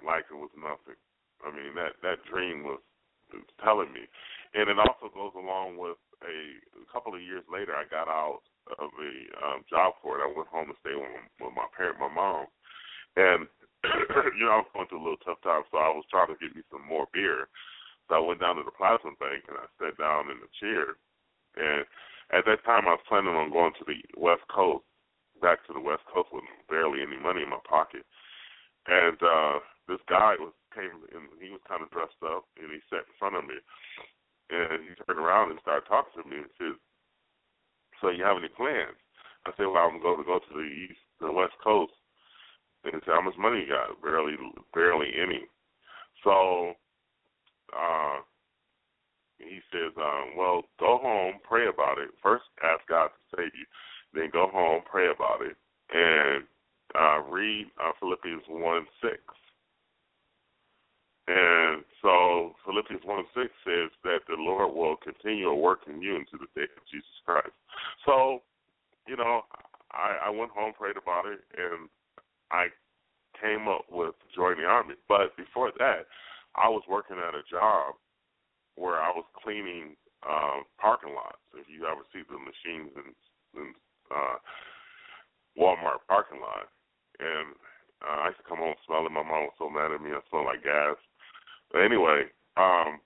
[0.04, 1.00] like it was nothing.
[1.40, 2.84] I mean, that that dream was,
[3.32, 4.04] was telling me,
[4.52, 6.36] and it also goes along with a,
[6.84, 8.44] a couple of years later, I got out
[8.76, 10.20] of the um, job corps.
[10.20, 11.08] I went home to stay with,
[11.40, 12.44] with my parent, my mom,
[13.16, 13.48] and
[14.39, 16.41] you know I was going through a little tough time, so I was trying to
[16.41, 17.49] get me some more beer.
[18.09, 21.01] So I went down to the plasma bank and I sat down in the chair.
[21.57, 21.87] And
[22.32, 24.85] at that time, I was planning on going to the West Coast,
[25.41, 28.05] back to the West Coast with barely any money in my pocket.
[28.87, 32.80] And uh this guy was came and he was kind of dressed up and he
[32.89, 33.57] sat in front of me
[34.51, 36.76] and he turned around and started talking to me and said,
[38.01, 38.99] "So you have any plans?"
[39.47, 41.93] I said, "Well, I'm going to go to the east, the west coast."
[42.85, 44.37] And said, "How much money you got?" Barely,
[44.74, 45.45] barely any.
[46.22, 46.74] So,
[47.72, 48.20] uh,
[49.39, 52.11] he says, um, "Well, go home, pray about it.
[52.22, 53.66] First, ask God to save you.
[54.12, 55.57] Then go home, pray about it,
[55.91, 56.45] and
[56.95, 59.20] uh, read uh, Philippians one six."
[61.26, 66.16] And so Philippians 1 6 says that the Lord will continue to work in you
[66.16, 67.57] into the day of Jesus Christ.
[68.05, 68.43] So,
[69.09, 69.43] you know,
[69.93, 71.89] I, I went home, prayed about it, and
[72.51, 72.68] I
[73.40, 74.95] came up with joining the Army.
[75.09, 76.07] But before that,
[76.57, 77.95] I was working at a job
[78.76, 81.42] where I was cleaning um, parking lots.
[81.55, 83.09] If you ever see the machines in,
[83.61, 83.74] in
[84.11, 84.38] uh,
[85.59, 86.70] Walmart parking lot,
[87.20, 87.55] and
[88.03, 89.14] uh, I used to come home smelling.
[89.14, 90.11] My mom was so mad at me.
[90.11, 90.99] I smelled like gas.
[91.70, 92.26] But anyway,
[92.57, 92.99] um,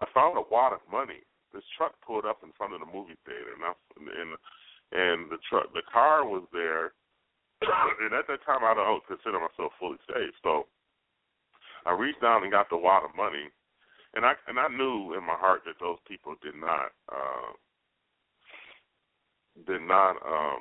[0.00, 1.20] I found a wad of money.
[1.52, 4.32] This truck pulled up in front of the movie theater, and I, and
[4.92, 6.92] and the truck, the car was there.
[8.02, 10.34] And at that time, I don't consider myself fully safe.
[10.42, 10.66] So
[11.86, 13.50] I reached down and got the wad of money,
[14.14, 17.52] and I and I knew in my heart that those people did not uh,
[19.66, 20.60] did not um,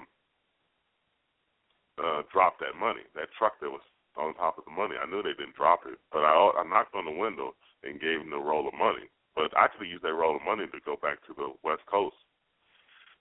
[1.97, 3.06] uh, drop that money.
[3.16, 3.86] That truck that was
[4.18, 4.95] on top of the money.
[5.02, 8.20] I knew they didn't drop it, but I I knocked on the window and gave
[8.20, 9.10] them the roll of money.
[9.36, 11.86] But I could have used that roll of money to go back to the West
[11.89, 12.18] Coast.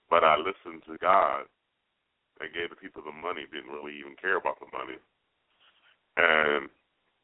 [0.09, 1.47] But I listened to God
[2.41, 3.45] and gave the people the money.
[3.47, 4.97] Didn't really even care about the money,
[6.17, 6.69] and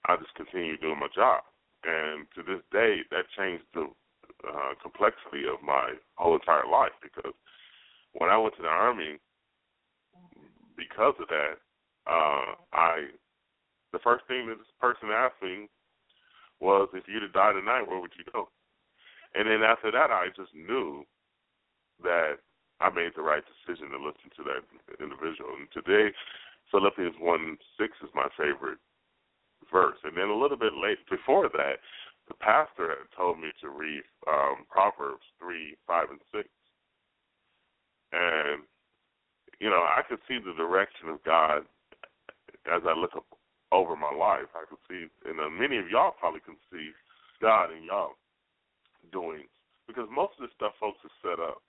[0.05, 1.43] I just continued doing my job.
[1.83, 3.89] And to this day, that changed the
[4.47, 7.33] uh, complexity of my whole entire life because
[8.13, 9.19] when I went to the army,
[10.77, 11.57] because of that,
[12.07, 13.09] uh, I
[13.93, 15.69] the first thing that this person asked me
[16.59, 18.49] was, if you'd have died tonight, where would you go?
[19.35, 21.03] And then after that, I just knew
[22.03, 22.37] that
[22.79, 24.61] I made the right decision to listen to that
[25.01, 25.57] individual.
[25.57, 26.13] And today,
[26.69, 28.79] Philippians 1 6 is my favorite
[29.71, 29.97] verse.
[30.03, 31.81] And then a little bit late, before that,
[32.27, 36.47] the pastor had told me to read um, Proverbs 3 5 and 6.
[38.13, 38.61] And
[39.59, 41.65] you know, I could see the direction of God
[42.69, 43.25] as I look up
[43.71, 44.49] over my life.
[44.53, 46.91] I could see, and uh, many of y'all probably can see
[47.41, 48.15] God in y'all
[49.11, 49.43] doing
[49.87, 51.63] because most of this stuff, folks, is set up.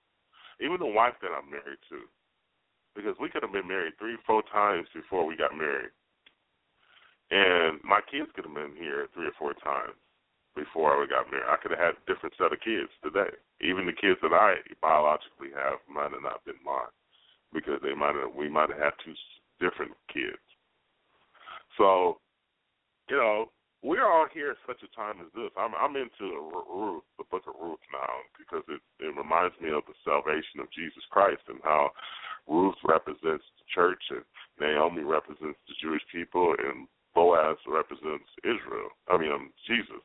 [0.60, 2.02] Even the wife that I'm married to,
[2.94, 5.94] because we could have been married three, four times before we got married,
[7.30, 9.94] and my kids could have been here three or four times
[10.56, 11.46] before we got married.
[11.46, 13.30] I could have had a different set of kids today.
[13.60, 16.90] Even the kids that I biologically have might have not been mine
[17.52, 19.14] because they might have we might have had two
[19.60, 20.42] different kids.
[21.76, 22.18] So,
[23.08, 23.50] you know,
[23.82, 25.50] we're all here at such a time as this.
[25.56, 29.86] I'm I'm into Ruth, the book of Ruth now, because it it reminds me of
[29.86, 31.90] the salvation of Jesus Christ and how
[32.48, 34.24] Ruth represents the church and
[34.58, 38.90] Naomi represents the Jewish people and Boaz represents Israel.
[39.08, 40.02] I mean, um, Jesus.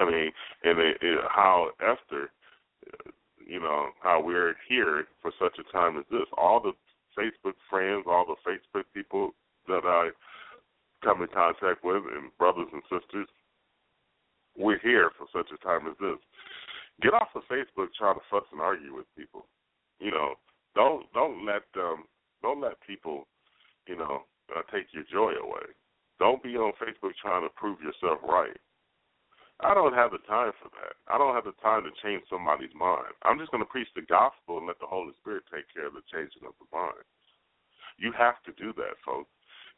[0.00, 0.30] I mean,
[0.64, 2.30] and it, it, how Esther,
[3.44, 6.28] you know, how we're here for such a time as this.
[6.36, 6.72] All the
[7.18, 9.30] Facebook friends, all the Facebook people
[9.66, 10.10] that I
[11.02, 13.28] come in contact with, and brothers and sisters,
[14.56, 16.18] we're here for such a time as this.
[17.02, 19.46] Get off of Facebook trying to fuss and argue with people.
[20.00, 20.34] You know,
[20.74, 22.04] don't don't let um
[22.42, 23.26] don't let people,
[23.86, 24.22] you know,
[24.54, 25.70] uh, take your joy away.
[26.18, 28.58] Don't be on Facebook trying to prove yourself right.
[29.60, 30.94] I don't have the time for that.
[31.10, 33.10] I don't have the time to change somebody's mind.
[33.26, 35.98] I'm just going to preach the gospel and let the Holy Spirit take care of
[35.98, 37.02] the changing of the mind.
[37.98, 39.30] You have to do that, folks.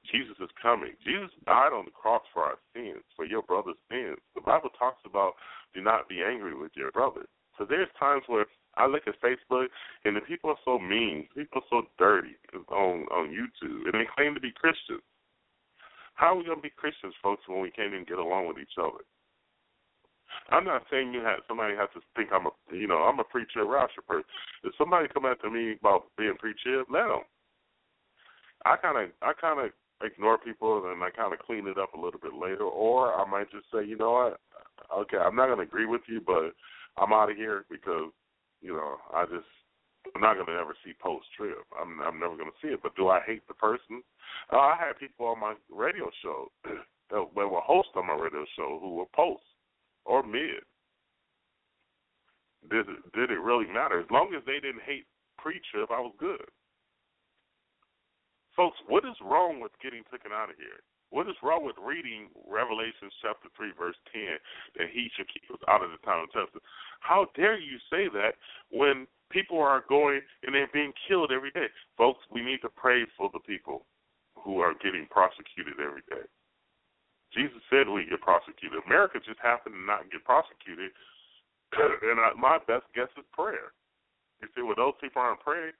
[0.09, 0.92] Jesus is coming.
[1.05, 4.16] Jesus died on the cross for our sins, for your brother's sins.
[4.34, 5.34] The Bible talks about
[5.74, 7.26] do not be angry with your brother.
[7.59, 8.46] So there's times where
[8.76, 9.66] I look at Facebook
[10.05, 12.36] and the people are so mean, people are so dirty
[12.68, 15.03] on on YouTube, and they claim to be Christians.
[16.14, 18.78] How are we gonna be Christians, folks, when we can't even get along with each
[18.78, 19.05] other?
[20.51, 23.24] I'm not saying you have somebody has to think I'm a you know I'm a
[23.24, 24.24] preacher, rasher person.
[24.64, 27.24] If somebody come after me about being preacher, let them.
[28.64, 29.70] I kind of I kind of
[30.03, 33.28] ignore people and I kind of clean it up a little bit later, or I
[33.28, 34.40] might just say, you know what,
[34.96, 36.53] okay, I'm not going to agree with you, but
[36.96, 38.11] I'm out of here because
[38.61, 39.46] you know I just
[40.14, 41.59] I'm not going to ever see post trib.
[41.80, 42.80] I'm I'm never going to see it.
[42.82, 44.03] But do I hate the person?
[44.53, 46.51] Uh, I had people on my radio show
[47.11, 49.42] that were hosts on my radio show who were post
[50.05, 50.64] or mid.
[52.68, 54.01] Did it, did it really matter?
[54.01, 55.07] As long as they didn't hate
[55.38, 56.44] pre-trib, I was good.
[58.61, 60.84] Folks, what is wrong with getting taken out of here?
[61.08, 64.36] What is wrong with reading Revelation chapter 3, verse 10,
[64.76, 66.61] that he should keep us out of the time of testing?
[67.00, 68.36] How dare you say that
[68.68, 71.72] when people are going and they're being killed every day?
[71.96, 73.88] Folks, we need to pray for the people
[74.36, 76.28] who are getting prosecuted every day.
[77.32, 78.84] Jesus said we get prosecuted.
[78.84, 80.92] America just happened to not get prosecuted.
[81.80, 83.72] and I, my best guess is prayer.
[84.44, 85.72] You see, when those people aren't praying,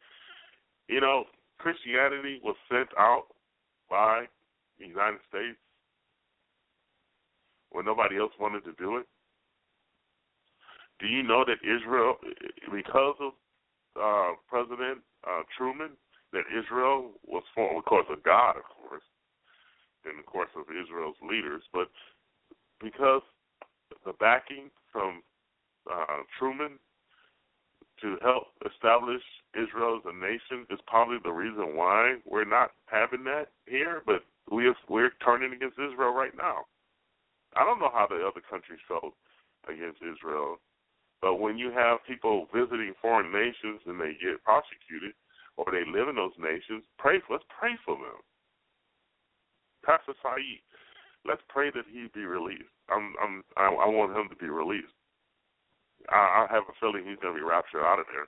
[0.89, 1.29] you know,
[1.63, 3.27] Christianity was sent out
[3.89, 4.25] by
[4.79, 5.59] the United States
[7.71, 9.07] when nobody else wanted to do it.
[10.99, 12.17] Do you know that Israel,
[12.73, 13.33] because of
[14.01, 15.91] uh, President uh, Truman,
[16.33, 19.03] that Israel was formed, of course, of God, of course,
[20.05, 21.89] in the course of Israel's leaders, but
[22.83, 23.23] because
[24.05, 25.23] the backing from
[25.91, 26.79] uh, Truman
[28.03, 29.23] to help establish
[29.55, 34.03] Israel as a nation is probably the reason why we're not having that here.
[34.07, 36.65] But we have, we're turning against Israel right now.
[37.57, 39.15] I don't know how the other countries felt
[39.69, 40.57] against Israel,
[41.21, 45.13] but when you have people visiting foreign nations and they get prosecuted,
[45.57, 47.21] or they live in those nations, pray.
[47.29, 48.21] Let's pray for them.
[49.85, 50.63] Pastor Saeed,
[51.27, 52.73] let's pray that he be released.
[52.89, 54.95] I'm, I'm, I, I want him to be released.
[56.09, 58.27] I, have a feeling he's going to be raptured out of there.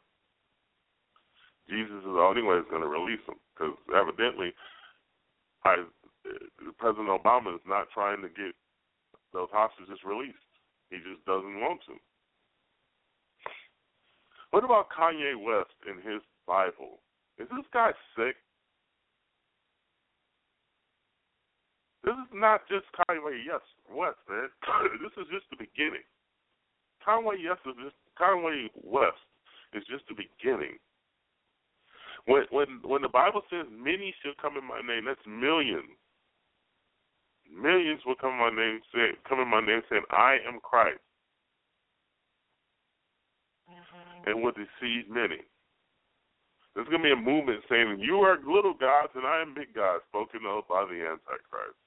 [1.71, 4.53] Jesus is the only way that's going to release him because evidently,
[5.65, 5.85] I,
[6.79, 8.53] President Obama is not trying to get
[9.33, 10.43] those hostages released.
[10.91, 11.97] He just doesn't want to.
[14.51, 17.01] What about Kanye West and his Bible?
[17.39, 18.37] Is this guy sick?
[22.05, 23.49] This is not just Kanye
[23.89, 24.51] West, man.
[25.01, 26.05] this is just the beginning.
[27.07, 29.23] Kanye West is just Kanye West
[29.75, 30.79] is just the beginning.
[32.27, 35.91] When when when the Bible says many shall come in my name, that's millions.
[37.51, 41.03] Millions will come in my name say come in my name saying, I am Christ.
[43.69, 44.31] Mm-hmm.
[44.31, 45.43] And will deceive many.
[46.75, 50.05] There's gonna be a movement saying, You are little gods and I am big gods,
[50.09, 51.82] spoken of by the Antichrist.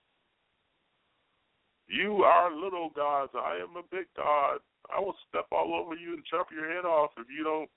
[1.88, 3.32] You are little gods.
[3.36, 4.60] I am a big God.
[4.94, 7.70] I will step all over you and chop your head off if you don't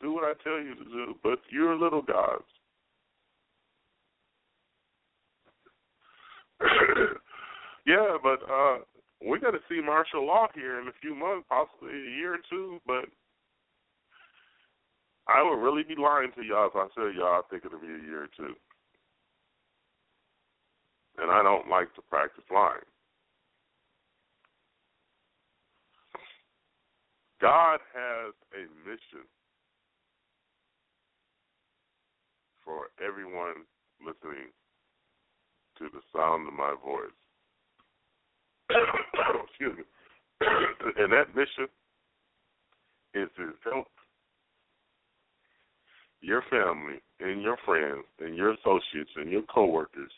[0.00, 2.44] do what I tell you to do, but you're little gods.
[7.86, 8.78] yeah, but uh
[9.22, 12.80] we're gonna see martial law here in a few months, possibly a year or two,
[12.86, 13.04] but
[15.28, 17.86] I would really be lying to y'all if I said y'all I think it'll be
[17.86, 18.54] a year or two.
[21.18, 22.80] And I don't like to practice lying.
[27.40, 29.24] God has a mission
[32.64, 33.64] for everyone
[34.04, 34.52] listening
[35.78, 37.16] to the sound of my voice.
[39.48, 39.84] Excuse me.
[40.98, 41.66] and that mission
[43.14, 43.86] is to help
[46.20, 50.12] your family and your friends and your associates and your coworkers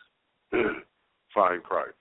[1.34, 1.94] find Christ.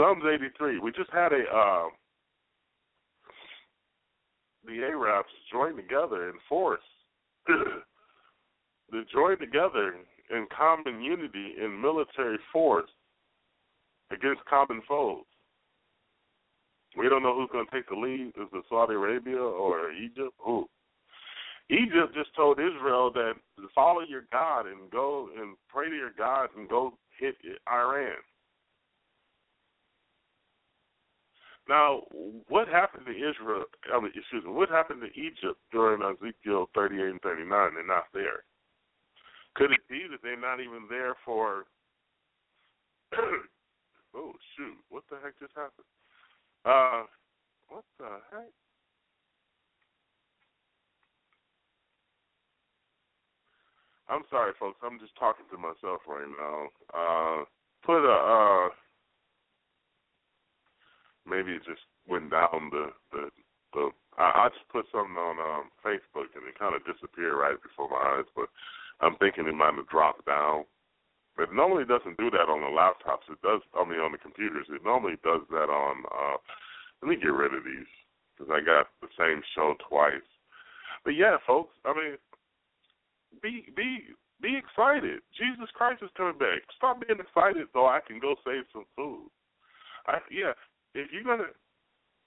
[0.00, 0.78] Psalms 83.
[0.78, 1.88] We just had a uh,
[4.66, 6.80] the Arabs join together in force.
[7.48, 9.96] they join together
[10.30, 12.88] in common unity in military force
[14.10, 15.24] against common foes.
[16.96, 18.28] We don't know who's going to take the lead.
[18.28, 20.32] Is it Saudi Arabia or Egypt?
[20.38, 20.66] Who?
[21.68, 23.34] Egypt just told Israel that
[23.74, 27.36] follow your God and go and pray to your God and go hit
[27.70, 28.16] Iran.
[31.68, 32.02] Now,
[32.48, 33.64] what happened to Israel?
[33.92, 34.50] I mean, excuse me.
[34.50, 37.74] What happened to Egypt during Ezekiel 38 and 39?
[37.74, 38.42] They're not there.
[39.54, 41.64] Could it be that they're not even there for?
[44.14, 44.78] oh shoot!
[44.88, 45.86] What the heck just happened?
[46.64, 47.02] Uh,
[47.68, 48.50] what the heck?
[54.08, 54.78] I'm sorry, folks.
[54.82, 56.66] I'm just talking to myself right now.
[56.90, 57.44] Uh,
[57.84, 58.68] put a uh,
[61.26, 63.30] maybe it just went down the the
[63.72, 63.90] the.
[64.18, 67.88] I, I just put something on um, Facebook and it kind of disappeared right before
[67.88, 68.50] my eyes, but
[69.00, 70.64] I'm thinking it might have dropped down.
[71.38, 73.24] It normally doesn't do that on the laptops.
[73.32, 73.62] It does.
[73.72, 76.04] I mean, on the computers, it normally does that on.
[76.10, 76.36] uh
[77.00, 77.88] Let me get rid of these
[78.36, 80.26] because I got the same show twice.
[81.04, 81.72] But yeah, folks.
[81.84, 82.16] I mean,
[83.42, 84.12] be be
[84.42, 85.20] be excited.
[85.36, 86.60] Jesus Christ is coming back.
[86.76, 89.28] Stop being excited so I can go save some food.
[90.06, 90.52] I yeah.
[90.94, 91.50] If you're gonna,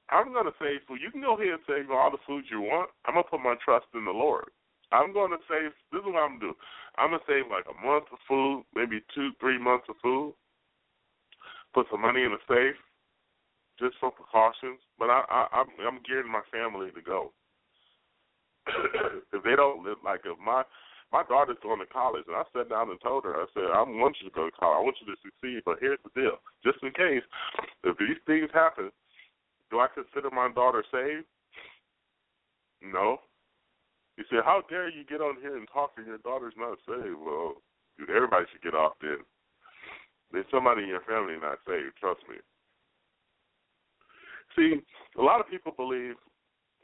[0.09, 0.99] I'm gonna save food.
[1.01, 2.89] You can go ahead and save all the food you want.
[3.05, 4.49] I'm gonna put my trust in the Lord.
[4.91, 5.73] I'm to save.
[5.91, 6.57] This is what I'm gonna do.
[6.97, 10.33] I'm gonna save like a month of food, maybe two, three months of food.
[11.73, 12.77] Put some money in the safe,
[13.79, 14.79] just for precautions.
[14.99, 17.33] But I, I I'm, I'm gearing my family to go.
[19.33, 20.63] if they don't live like if my
[21.13, 23.85] my daughter's going to college, and I sat down and told her, I said, I
[23.85, 24.81] want you to go to college.
[24.81, 27.21] I want you to succeed, but here's the deal: just in case,
[27.85, 28.89] if these things happen,
[29.69, 31.29] do I consider my daughter saved?
[32.81, 33.21] No,
[34.17, 37.21] he said, "How dare you get on here and talk and your daughter's not saved?"
[37.21, 37.61] Well,
[37.95, 39.21] dude, everybody should get off then.
[40.33, 41.93] There's somebody in your family not saved.
[42.01, 42.41] Trust me.
[44.57, 44.81] See,
[45.17, 46.17] a lot of people believe,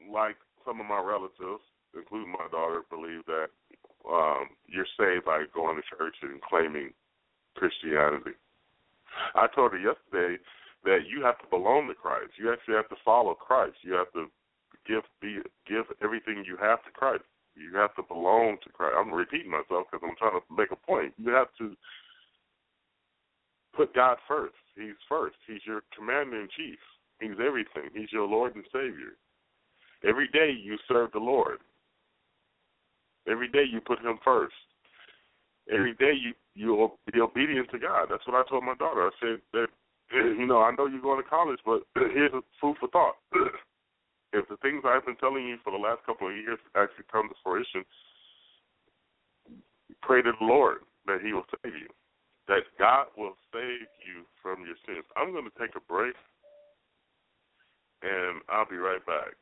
[0.06, 1.66] like some of my relatives,
[1.98, 3.50] including my daughter, believe that
[4.08, 6.92] um, you're saved by going to church and claiming
[7.56, 8.38] Christianity.
[9.36, 10.42] I told her yesterday
[10.84, 12.32] that you have to belong to Christ.
[12.38, 13.78] You actually have to follow Christ.
[13.82, 14.28] You have to
[14.88, 17.24] give be give everything you have to Christ.
[17.56, 18.96] You have to belong to Christ.
[18.98, 21.14] I'm repeating myself because I'm trying to make a point.
[21.18, 21.76] You have to
[23.76, 24.56] put God first.
[24.76, 25.36] He's first.
[25.48, 26.80] He's your commander in chief.
[27.20, 27.92] He's everything.
[27.94, 29.20] He's your Lord and Savior.
[30.08, 31.60] Every day you serve the Lord.
[33.28, 34.56] Every day you put Him first.
[35.72, 38.08] Every day you you be obedient to God.
[38.10, 39.08] That's what I told my daughter.
[39.08, 39.68] I said that
[40.14, 43.16] you know I know you're going to college, but here's food for thought.
[44.34, 47.30] if the things I've been telling you for the last couple of years actually come
[47.30, 47.86] to fruition,
[50.02, 51.90] pray to the Lord that He will save you,
[52.48, 55.06] that God will save you from your sins.
[55.16, 56.16] I'm going to take a break,
[58.02, 59.34] and I'll be right back.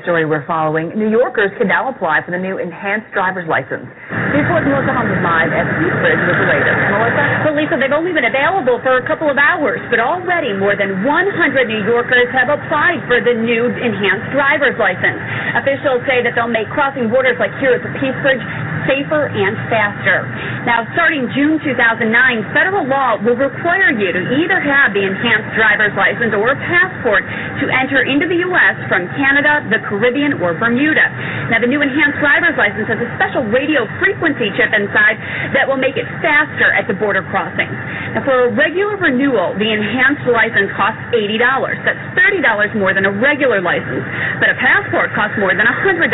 [0.00, 0.96] Story we're following.
[0.96, 3.84] New Yorkers can now apply for the new enhanced driver's license.
[4.32, 6.80] Report Melissa Holmes live at Bridge with the latest.
[6.88, 7.24] Melissa?
[7.44, 11.04] Well, Lisa, they've only been available for a couple of hours, but already more than
[11.04, 15.20] 100 New Yorkers have applied for the new enhanced driver's license.
[15.52, 18.40] Officials say that they'll make crossing borders like here at the Peace Bridge
[18.88, 20.24] safer and faster.
[20.64, 22.08] Now, starting June 2009,
[22.56, 27.24] federal law will require you to either have the enhanced driver's license or a passport
[27.60, 28.76] to enter into the U.S.
[28.88, 31.06] from Canada, the Caribbean, or Bermuda.
[31.52, 35.20] Now, the new enhanced driver's license has a special radio frequency chip inside
[35.52, 37.76] that will make it faster at the border crossings.
[38.16, 41.40] Now, for a regular renewal, the enhanced license costs $80.
[41.84, 44.04] That's $30 more than a regular license,
[44.40, 46.08] but a passport costs more than $100.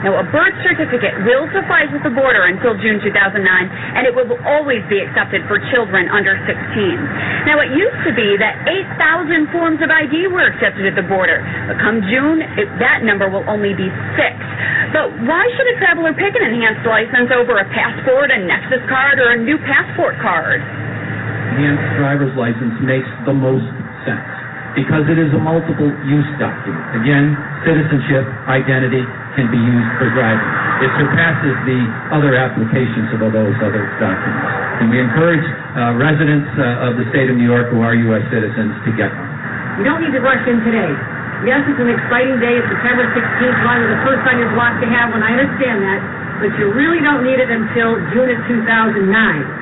[0.00, 4.28] Now, a birth certificate will suffice at the border until June 2009, and it will
[4.46, 6.56] always be accepted for children under 16.
[7.46, 8.64] Now, it used to be that
[8.96, 13.28] 8,000 forms of ID were accepted at the border, but come June, it, that number
[13.28, 14.34] will only be six.
[14.90, 19.22] But why should a traveler pick an enhanced license over a passport, a Nexus card,
[19.22, 20.58] or a new passport card?
[21.54, 23.68] Enhanced driver's license makes the most
[24.02, 24.39] sense
[24.78, 26.82] because it is a multiple use document.
[26.94, 27.34] Again,
[27.66, 29.02] citizenship, identity
[29.34, 30.46] can be used for driving.
[30.80, 31.80] It surpasses the
[32.14, 34.46] other applications of all those other documents.
[34.80, 35.44] And we encourage
[35.76, 38.24] uh, residents uh, of the state of New York who are U.S.
[38.32, 39.28] citizens to get one.
[39.78, 40.92] You don't need to rush in today.
[41.44, 42.56] Yes, it's an exciting day.
[42.56, 45.24] It's September 16th, one of the first on your block to have one.
[45.24, 46.00] I understand that.
[46.40, 49.59] But you really don't need it until June of 2009.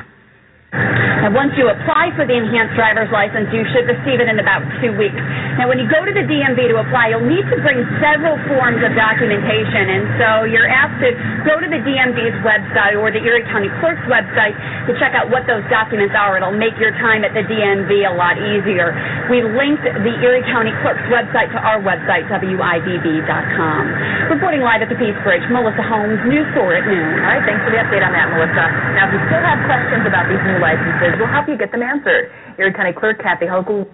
[1.19, 4.63] Now, once you apply for the enhanced driver's license, you should receive it in about
[4.79, 5.19] two weeks.
[5.59, 8.79] Now, when you go to the DMV to apply, you'll need to bring several forms
[8.79, 11.11] of documentation, and so you're asked to
[11.43, 14.55] go to the DMV's website or the Erie County Clerk's website
[14.87, 16.39] to check out what those documents are.
[16.39, 18.95] It'll make your time at the DMV a lot easier.
[19.27, 23.83] We linked the Erie County Clerk's website to our website, WIVB.com.
[24.31, 27.19] Reporting live at the Peace Bridge, Melissa Holmes, News 4 at noon.
[27.25, 28.65] All right, thanks for the update on that, Melissa.
[28.95, 31.81] Now, if you still have questions about these new licenses, we'll help you get them
[31.81, 32.31] answered.
[32.59, 33.87] Erie County Clerk Kathy Hochul.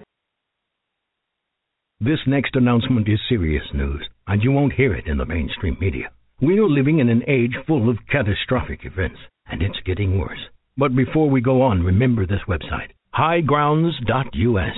[2.00, 6.10] This next announcement is serious news, and you won't hear it in the mainstream media.
[6.42, 10.50] We are living in an age full of catastrophic events, and it's getting worse.
[10.76, 14.76] But before we go on, remember this website, highgrounds.us.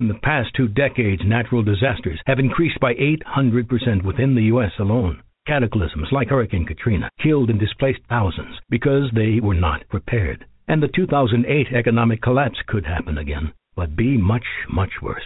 [0.00, 4.72] In the past two decades, natural disasters have increased by 800% within the U.S.
[4.78, 5.22] alone.
[5.46, 10.46] Cataclysms like Hurricane Katrina killed and displaced thousands because they were not prepared.
[10.66, 15.24] And the 2008 economic collapse could happen again, but be much, much worse.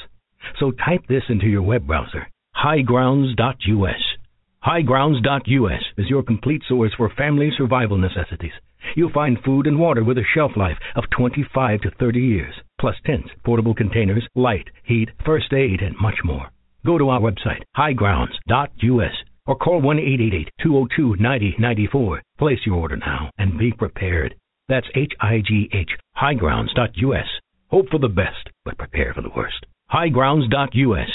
[0.59, 2.29] So type this into your web browser
[2.65, 4.03] highgrounds.us.
[4.65, 8.53] Highgrounds.us is your complete source for family survival necessities.
[8.97, 12.97] You'll find food and water with a shelf life of 25 to 30 years, plus
[13.07, 16.49] tents, portable containers, light, heat, first aid, and much more.
[16.85, 19.15] Go to our website, highgrounds.us,
[19.47, 22.23] or call 1 888 202 9094.
[22.39, 24.35] Place your order now and be prepared.
[24.69, 27.27] That's H I G H, highgrounds.us.
[27.69, 29.65] Hope for the best, but prepare for the worst.
[29.91, 31.09] Highgrounds.us.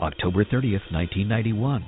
[0.00, 1.84] October 30th, 1991.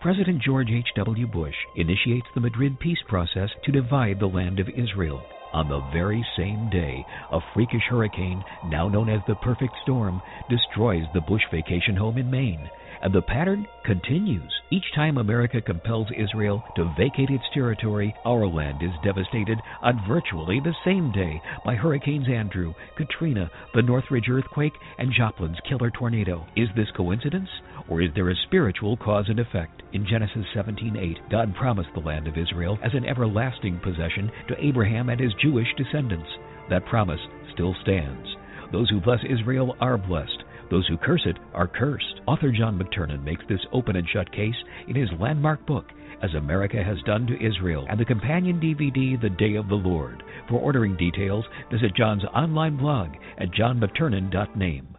[0.00, 1.26] President George H.W.
[1.26, 5.22] Bush initiates the Madrid peace process to divide the land of Israel.
[5.52, 11.04] On the very same day, a freakish hurricane, now known as the perfect storm, destroys
[11.12, 12.70] the Bush vacation home in Maine.
[13.02, 14.52] And the pattern continues.
[14.70, 20.60] Each time America compels Israel to vacate its territory, our land is devastated on virtually
[20.60, 26.46] the same day by Hurricanes Andrew, Katrina, the Northridge earthquake, and Joplin's killer tornado.
[26.56, 27.48] Is this coincidence?
[27.88, 29.82] Or is there a spiritual cause and effect?
[29.92, 35.08] In Genesis 17:8, God promised the land of Israel as an everlasting possession to Abraham
[35.08, 36.28] and his Jewish descendants.
[36.68, 37.20] That promise
[37.52, 38.36] still stands.
[38.70, 40.44] Those who bless Israel are blessed.
[40.70, 42.20] Those who curse it are cursed.
[42.26, 44.54] Author John McTernan makes this open and shut case
[44.86, 45.86] in his landmark book,
[46.22, 50.22] As America Has Done to Israel, and the companion DVD, The Day of the Lord.
[50.48, 54.96] For ordering details, visit John's online blog at johnmcternan.name.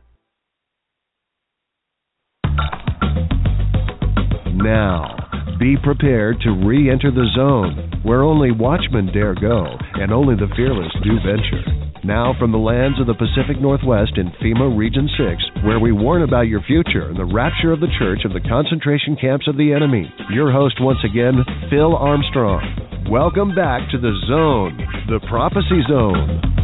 [4.53, 5.15] Now,
[5.57, 10.53] be prepared to re enter the zone where only watchmen dare go and only the
[10.55, 11.90] fearless do venture.
[12.11, 16.23] Now, from the lands of the Pacific Northwest in FEMA Region 6, where we warn
[16.23, 19.71] about your future and the rapture of the church of the concentration camps of the
[19.71, 21.39] enemy, your host once again,
[21.69, 23.07] Phil Armstrong.
[23.09, 24.75] Welcome back to the Zone,
[25.07, 26.60] the Prophecy Zone.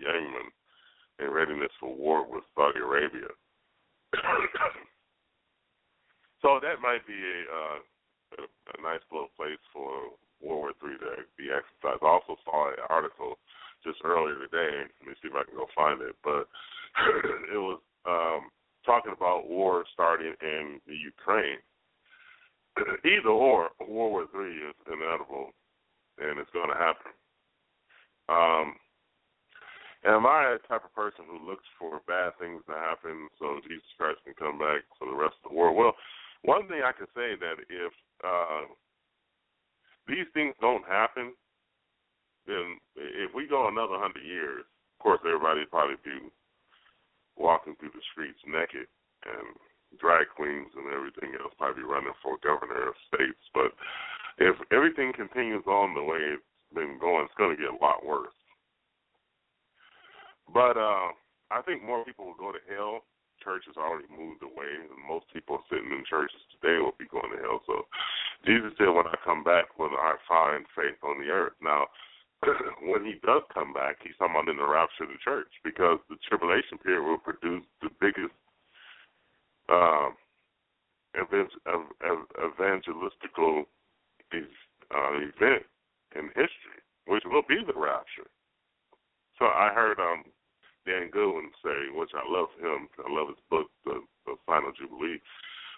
[0.00, 0.48] Yemen
[1.20, 3.28] in readiness for war with Saudi Arabia.
[6.42, 7.78] so that might be a, uh,
[8.78, 12.02] a nice little place for World War Three to be exercised.
[12.02, 13.38] I also saw an article
[13.84, 14.88] just earlier today.
[15.00, 16.16] Let me see if I can go find it.
[16.24, 16.48] But
[17.54, 18.48] it was um,
[18.84, 21.60] talking about war starting in the Ukraine.
[23.04, 25.52] Either or, World War Three is inevitable,
[26.18, 27.12] and it's going to happen.
[28.30, 28.78] Um,
[30.06, 33.90] am I a type of person who looks for bad things to happen so Jesus
[33.98, 35.76] Christ can come back for the rest of the world?
[35.76, 35.98] Well,
[36.46, 37.92] one thing I can say that if
[38.22, 38.70] uh,
[40.06, 41.34] these things don't happen,
[42.46, 46.30] then if we go another hundred years, of course everybody probably be
[47.36, 48.88] walking through the streets naked
[49.26, 49.52] and
[49.98, 53.42] drag queens and everything else probably running for governor of states.
[53.52, 53.74] But
[54.38, 56.38] if everything continues on the way
[56.74, 58.34] been going, it's going to get a lot worse.
[60.52, 61.14] But uh,
[61.50, 63.04] I think more people will go to hell.
[63.42, 67.32] Church has already moved away, and most people sitting in churches today will be going
[67.32, 67.62] to hell.
[67.66, 67.86] So
[68.44, 71.86] Jesus said, "When I come back, will I find faith on the earth?" Now,
[72.84, 75.98] when he does come back, he's talking about in the rapture of the church, because
[76.10, 78.34] the tribulation period will produce the biggest
[79.72, 80.10] uh,
[81.16, 83.64] evangelistical
[84.90, 85.64] uh, event
[86.16, 88.28] in history, which will be the rapture.
[89.38, 90.24] So I heard um,
[90.86, 95.20] Dan Goodwin say, which I love him, I love his book, The, the Final Jubilee,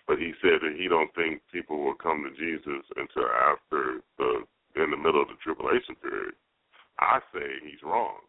[0.07, 4.43] but he said that he don't think people will come to Jesus until after the
[4.75, 6.35] in the middle of the tribulation period.
[6.99, 8.25] I say he's wrong.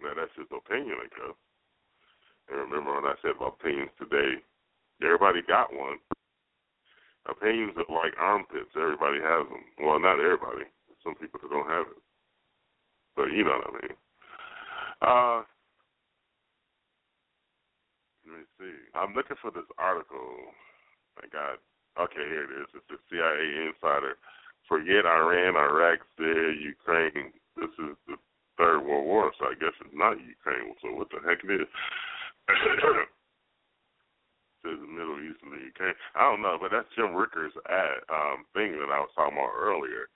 [0.00, 1.36] Now that's his opinion, I guess.
[2.50, 4.38] And remember when I said about opinions today,
[5.02, 5.98] everybody got one.
[7.28, 8.74] Opinions are like armpits.
[8.74, 9.62] Everybody has them.
[9.78, 10.66] Well, not everybody.
[11.04, 12.02] Some people don't have it.
[13.14, 13.96] But you know what I mean.
[15.02, 15.38] Uh,
[18.26, 18.74] let me see.
[18.94, 20.50] I'm looking for this article.
[21.22, 21.62] I got.
[22.00, 22.68] Okay, here it is.
[22.74, 24.16] It's the CIA insider.
[24.66, 27.32] Forget Iran, Iraq, Syria, Ukraine.
[27.54, 28.16] This is the
[28.56, 30.74] Third World War, so I guess it's not Ukraine.
[30.80, 31.68] So what the heck it is?
[34.62, 35.94] says the Middle East and the UK.
[36.14, 39.58] I don't know, but that's Jim Rickards' ad um, thing that I was talking about
[39.58, 40.08] earlier.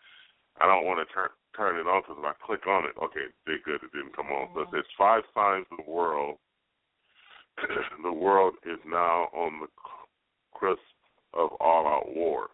[0.59, 3.33] I don't want to turn turn it on because if I click on it, okay,
[3.47, 4.49] did good, it didn't come on.
[4.53, 6.37] So it says five signs of the world.
[8.03, 9.69] the world is now on the
[10.53, 10.81] cusp
[11.33, 12.49] of all-out war.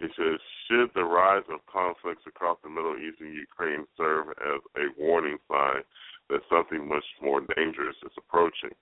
[0.00, 4.60] It says, should the rise of conflicts across the Middle East and Ukraine serve as
[4.76, 5.82] a warning sign
[6.30, 8.74] that something much more dangerous is approaching?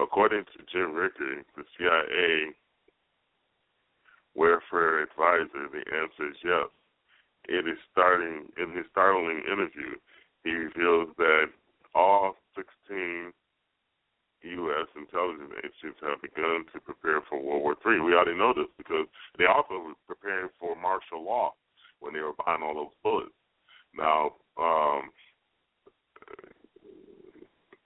[0.00, 2.54] According to Jim Ricker, the CIA
[4.34, 6.68] warfare advisor, the answer is yes.
[7.48, 9.96] It is starting in his startling interview.
[10.44, 11.46] He reveals that
[11.94, 13.32] all 16
[14.42, 14.88] U.S.
[14.96, 18.00] intelligence agencies have begun to prepare for World War III.
[18.00, 19.06] We already know this because
[19.36, 21.52] they also were preparing for martial law
[22.00, 23.36] when they were buying all those bullets.
[23.92, 25.10] Now, um,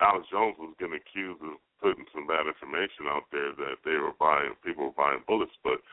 [0.00, 4.16] Alex Jones was getting accused of putting some bad information out there that they were
[4.16, 5.84] buying, people were buying bullets, but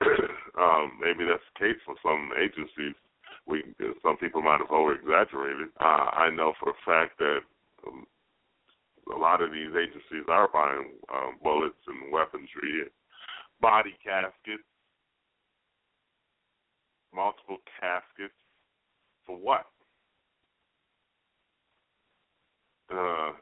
[0.56, 2.96] um, maybe that's the case for some agencies.
[3.44, 3.62] We
[4.02, 5.68] some people might have over exaggerated.
[5.78, 7.40] Uh, I know for a fact that
[7.86, 8.06] um,
[9.14, 12.90] a lot of these agencies are buying um, bullets and weaponry, and
[13.60, 14.64] body caskets,
[17.14, 18.32] multiple caskets.
[19.26, 19.66] For what?
[22.90, 23.32] Uh,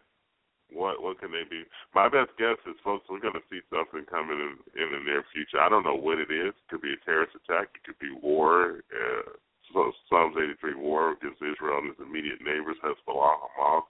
[0.74, 1.62] what what can they be?
[1.94, 5.24] My best guess is, folks, we're going to see something coming in, in the near
[5.32, 5.62] future.
[5.62, 6.52] I don't know what it is.
[6.52, 7.68] It could be a terrorist attack.
[7.74, 8.82] It could be war.
[8.90, 9.30] Uh,
[9.72, 13.82] so Psalms 83 war against Israel and its immediate neighbors, Hezbollah, Hamas.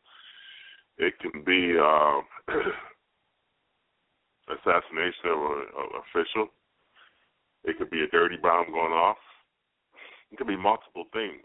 [0.98, 2.23] It can be uh,
[4.55, 6.48] assassination of an official.
[7.65, 9.16] It could be a dirty bomb going off.
[10.31, 11.43] It could be multiple things.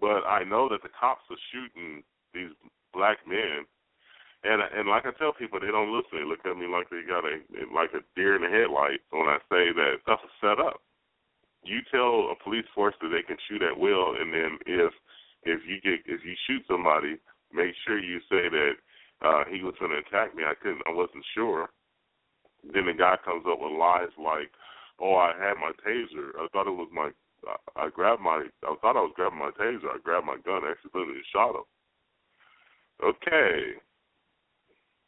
[0.00, 2.02] But I know that the cops are shooting
[2.34, 2.50] these
[2.92, 3.64] black men,
[4.44, 6.18] and and like I tell people, they don't listen.
[6.18, 7.40] They look at me like they got a
[7.74, 10.80] like a deer in the headlights when I say that stuff is set up.
[11.64, 14.92] You tell a police force that they can shoot at will, and then if
[15.44, 17.18] if you get if you shoot somebody
[17.52, 18.72] make sure you say that
[19.22, 20.42] uh, he was going to attack me.
[20.44, 20.82] I couldn't.
[20.88, 21.70] I wasn't sure.
[22.72, 24.50] Then the guy comes up with lies like,
[24.98, 26.34] "Oh, I had my taser.
[26.40, 27.10] I thought it was my.
[27.76, 28.46] I, grabbed my.
[28.64, 29.90] I thought I was grabbing my taser.
[29.90, 30.62] I grabbed my gun.
[30.66, 31.66] Accidentally shot him."
[33.00, 33.78] Okay.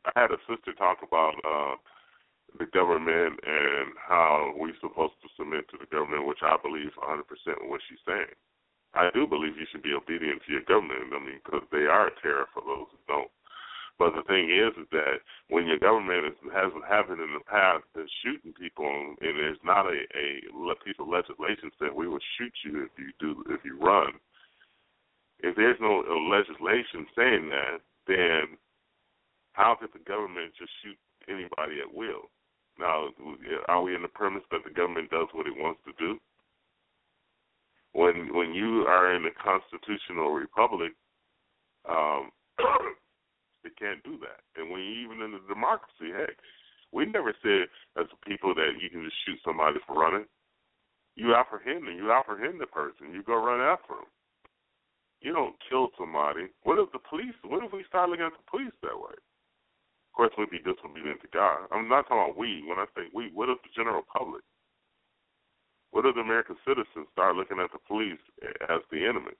[0.04, 1.74] I had a sister talk about uh,
[2.58, 7.24] the government and how we're supposed to submit to the government, which I believe 100%
[7.68, 8.36] what she's saying.
[8.94, 11.10] I do believe you should be obedient to your government.
[11.10, 13.32] I mean, because they are a terror for those who don't.
[13.98, 17.86] But the thing is, is that when your government is, has happened in the past
[17.94, 22.52] been shooting people, and there's not a, a piece of legislation that we will shoot
[22.64, 24.14] you if you do if you run.
[25.44, 26.00] If there's no
[26.30, 28.56] legislation saying that, then
[29.52, 30.96] how could the government just shoot
[31.28, 32.32] anybody at will?
[32.78, 33.12] Now,
[33.68, 36.18] are we in the premise that the government does what it wants to do?
[37.94, 40.92] when when you are in a constitutional republic,
[41.88, 42.30] um,
[43.64, 44.42] it can't do that.
[44.60, 46.34] And when you even in a democracy, hey,
[46.92, 50.26] we never said as people that you can just shoot somebody for running.
[51.16, 51.96] You apprehend them.
[51.96, 53.14] You apprehend the person.
[53.14, 54.10] You go run after them.
[55.24, 56.52] You don't kill somebody.
[56.68, 57.32] What if the police?
[57.48, 59.16] What if we start looking at the police that way?
[59.16, 61.64] Of course, we'd be disobedient to God.
[61.72, 62.60] I'm not talking about we.
[62.68, 64.44] When I say we, what if the general public?
[65.96, 68.20] What if the American citizens start looking at the police
[68.68, 69.32] as the enemy,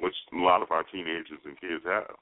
[0.00, 2.16] which a lot of our teenagers and kids have?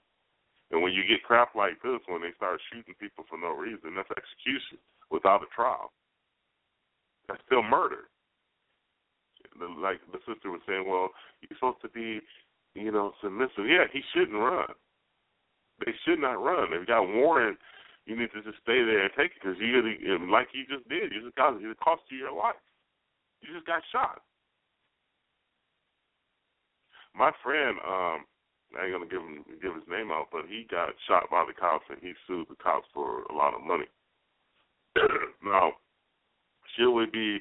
[0.74, 3.94] And when you get crap like this, when they start shooting people for no reason,
[3.94, 4.82] that's execution
[5.14, 5.94] without a trial.
[7.30, 8.10] That's still murder.
[9.78, 12.18] Like the sister was saying, well, you're supposed to be,
[12.76, 13.66] you know, submissive.
[13.66, 14.68] Yeah, he shouldn't run.
[15.84, 16.72] They should not run.
[16.72, 17.58] You got warrant,
[18.06, 19.82] you need to just stay there and take it because you,
[20.30, 22.56] like you just did, you just got it cost you your life.
[23.42, 24.22] You just got shot.
[27.14, 28.24] My friend, um,
[28.78, 31.54] I ain't gonna give him give his name out, but he got shot by the
[31.54, 33.86] cops and he sued the cops for a lot of money.
[35.44, 35.72] now,
[36.76, 37.38] should we be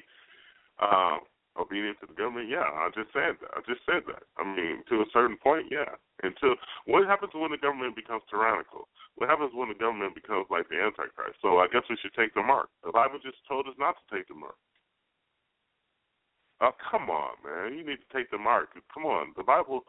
[0.80, 1.18] uh,
[1.58, 2.48] obedient to the government?
[2.48, 3.52] Yeah, I just said that.
[3.56, 4.24] I just said that.
[4.36, 5.96] I mean, to a certain point, yeah.
[6.22, 6.56] Until
[6.86, 8.88] what happens when the government becomes tyrannical?
[9.16, 11.40] What happens when the government becomes like the Antichrist?
[11.40, 12.68] So I guess we should take the mark.
[12.84, 14.56] The Bible just told us not to take the mark.
[16.60, 17.76] Oh, come on, man.
[17.76, 18.72] You need to take the mark.
[18.92, 19.32] Come on.
[19.36, 19.84] The Bible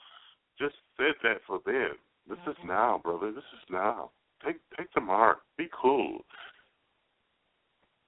[0.60, 1.96] just said that for then.
[2.28, 2.68] This is mm-hmm.
[2.68, 3.32] now, brother.
[3.32, 4.12] This is now.
[4.46, 5.40] Take take the mark.
[5.58, 6.20] Be cool.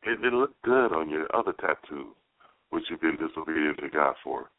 [0.04, 2.16] It, it look good on your other tattoo,
[2.70, 4.50] which you've been disobedient to God for.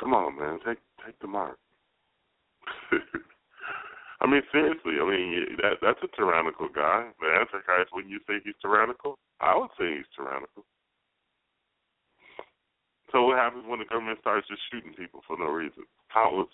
[0.00, 0.58] Come on, man.
[0.64, 1.58] Take take the mark.
[4.20, 4.98] I mean, seriously.
[5.00, 7.08] I mean, that that's a tyrannical guy.
[7.20, 7.92] The Antichrist.
[7.92, 9.18] Wouldn't you say he's tyrannical?
[9.40, 10.64] I would say he's tyrannical.
[13.12, 15.84] So what happens when the government starts just shooting people for no reason?
[16.12, 16.48] Countless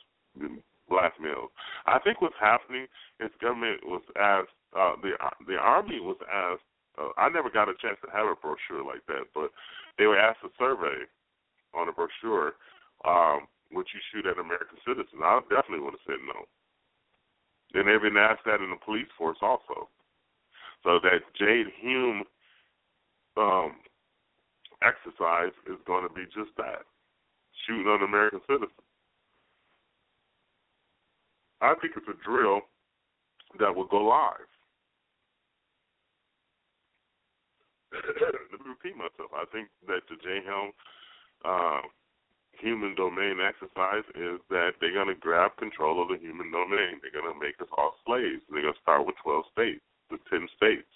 [0.90, 1.50] blackmails.
[1.86, 2.86] I think what's happening
[3.20, 5.12] is government was asked, uh, the
[5.46, 6.62] the army was asked.
[6.98, 9.50] Uh, I never got a chance to have a brochure like that, but
[9.98, 11.06] they were asked a survey
[11.74, 12.54] on a brochure.
[13.04, 15.18] Um, would you shoot at American citizens?
[15.22, 16.46] I definitely would have said no.
[17.74, 19.90] And they've been asked that in the police force also.
[20.84, 22.22] So that Jade Helm
[23.36, 23.72] um,
[24.82, 26.86] exercise is going to be just that
[27.66, 28.70] shooting on American citizens.
[31.60, 32.60] I think it's a drill
[33.58, 34.53] that will go live.
[38.52, 39.30] Let me repeat myself.
[39.34, 40.72] I think that the Jade Helm
[41.44, 41.82] uh,
[42.58, 47.02] human domain exercise is that they're going to grab control of the human domain.
[47.02, 48.42] They're going to make us all slaves.
[48.50, 50.90] They're going to start with 12 states, the 10 states.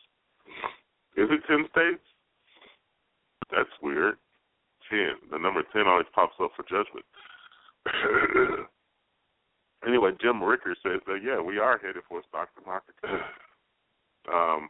[1.17, 2.05] Is it 10 states?
[3.51, 4.17] That's weird.
[4.91, 5.17] Ten.
[5.31, 7.05] The number ten always pops up for judgment.
[9.87, 12.95] anyway, Jim Ricker says that yeah, we are headed for a stock market.
[14.33, 14.69] um,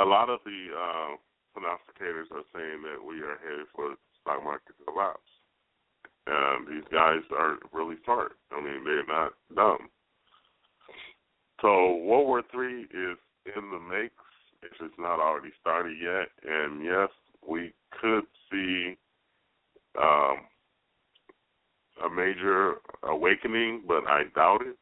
[0.00, 1.16] a lot of the uh,
[1.54, 5.20] prognosticators are saying that we are headed for stock market collapse.
[6.26, 8.32] And these guys are really smart.
[8.52, 9.88] I mean, they're not dumb.
[11.60, 14.12] So World War Three is in the make
[14.62, 16.28] if it's not already started yet.
[16.46, 17.08] And yes,
[17.46, 18.96] we could see
[20.00, 20.36] um,
[22.04, 24.76] a major awakening, but I doubt it.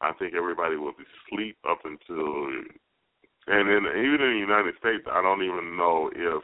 [0.00, 2.48] I think everybody will be asleep up until,
[3.46, 6.42] and then even in the United States, I don't even know if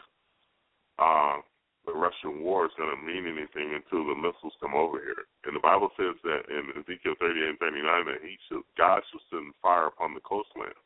[0.99, 1.41] uh,
[1.87, 5.25] the Russian war is going to mean anything until the missiles come over here.
[5.45, 9.25] And the Bible says that in Ezekiel 38 and 39 that he should, God should
[9.33, 10.77] send fire upon the coastland.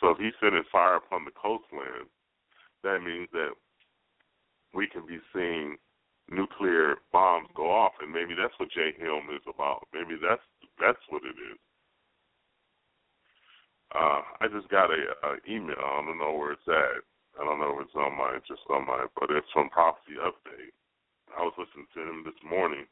[0.00, 2.10] So if he's sending fire upon the coastland,
[2.82, 3.54] that means that
[4.74, 5.76] we can be seeing
[6.30, 9.88] nuclear bombs go off, and maybe that's what Jade Helm is about.
[9.92, 10.42] Maybe that's
[10.78, 11.58] that's what it is.
[13.94, 15.80] Uh, I just got a, a email.
[15.80, 17.02] I don't know where it's at.
[17.40, 20.74] I don't know if it's on my just on my, but it's from Prophecy Update.
[21.36, 22.84] I was listening to him this morning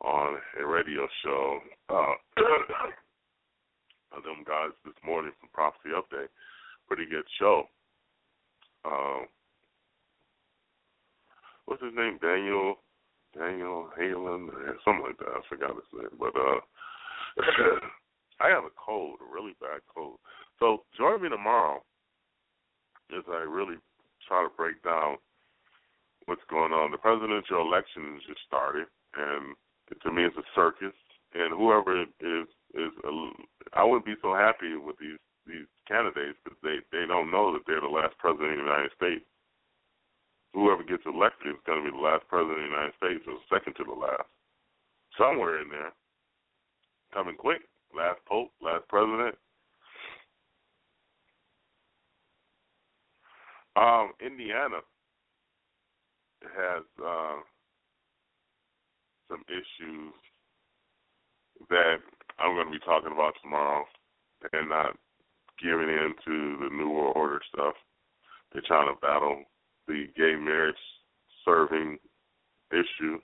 [0.00, 1.60] on a radio show.
[1.88, 2.14] Uh,
[4.16, 6.30] of them guys this morning from Prophecy Update.
[6.88, 7.64] Pretty good show.
[8.84, 9.26] Um,
[11.66, 12.18] what's his name?
[12.20, 12.76] Daniel
[13.36, 15.34] Daniel Halen or something like that.
[15.34, 16.16] I forgot his name.
[16.18, 16.60] But uh
[18.40, 20.18] I have a cold, a really bad cold.
[20.58, 21.82] So join me tomorrow
[23.16, 23.76] as I really
[24.26, 25.16] try to break down
[26.26, 26.90] what's going on.
[26.90, 28.86] The presidential election just started,
[29.16, 29.54] and
[30.02, 30.94] to me, it's a circus.
[31.34, 33.10] And whoever is is, a,
[33.74, 37.62] I wouldn't be so happy with these these candidates because they they don't know that
[37.66, 39.26] they're the last president of the United States.
[40.54, 43.34] Whoever gets elected is going to be the last president of the United States, or
[43.50, 44.30] second to the last,
[45.18, 45.90] somewhere in there.
[47.12, 47.62] Coming quick,
[47.96, 49.36] last pope, last president.
[53.76, 54.78] Um, Indiana
[56.42, 57.40] has uh,
[59.28, 60.12] some issues
[61.70, 61.96] that
[62.38, 63.84] I'm going to be talking about tomorrow.
[64.52, 64.96] They're not
[65.62, 67.74] giving in to the New World Order stuff.
[68.52, 69.42] They're trying to battle
[69.88, 70.76] the gay marriage
[71.44, 71.98] serving
[72.70, 73.18] issue.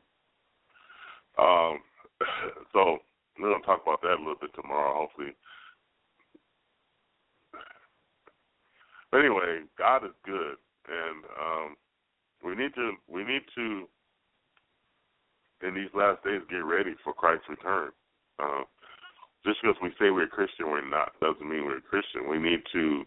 [1.38, 1.78] Um,
[2.72, 2.98] so
[3.42, 5.34] we're to talk about that a little bit tomorrow, hopefully.
[9.10, 10.56] But anyway, God is good,
[10.86, 11.76] and um,
[12.44, 13.88] we need to we need to
[15.66, 17.90] in these last days get ready for Christ's return.
[18.38, 18.62] Uh,
[19.44, 22.28] just because we say we're Christian, we're not doesn't mean we're a Christian.
[22.28, 23.04] We need to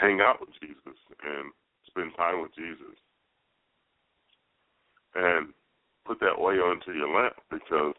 [0.00, 1.52] hang out with Jesus and
[1.86, 2.96] spend time with Jesus
[5.14, 5.48] and
[6.04, 7.94] put that oil into your lamp because,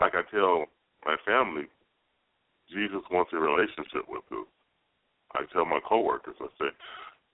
[0.00, 0.66] like I tell
[1.04, 1.66] my family,
[2.70, 4.48] Jesus wants a relationship with us.
[5.34, 6.70] I tell my coworkers, I say,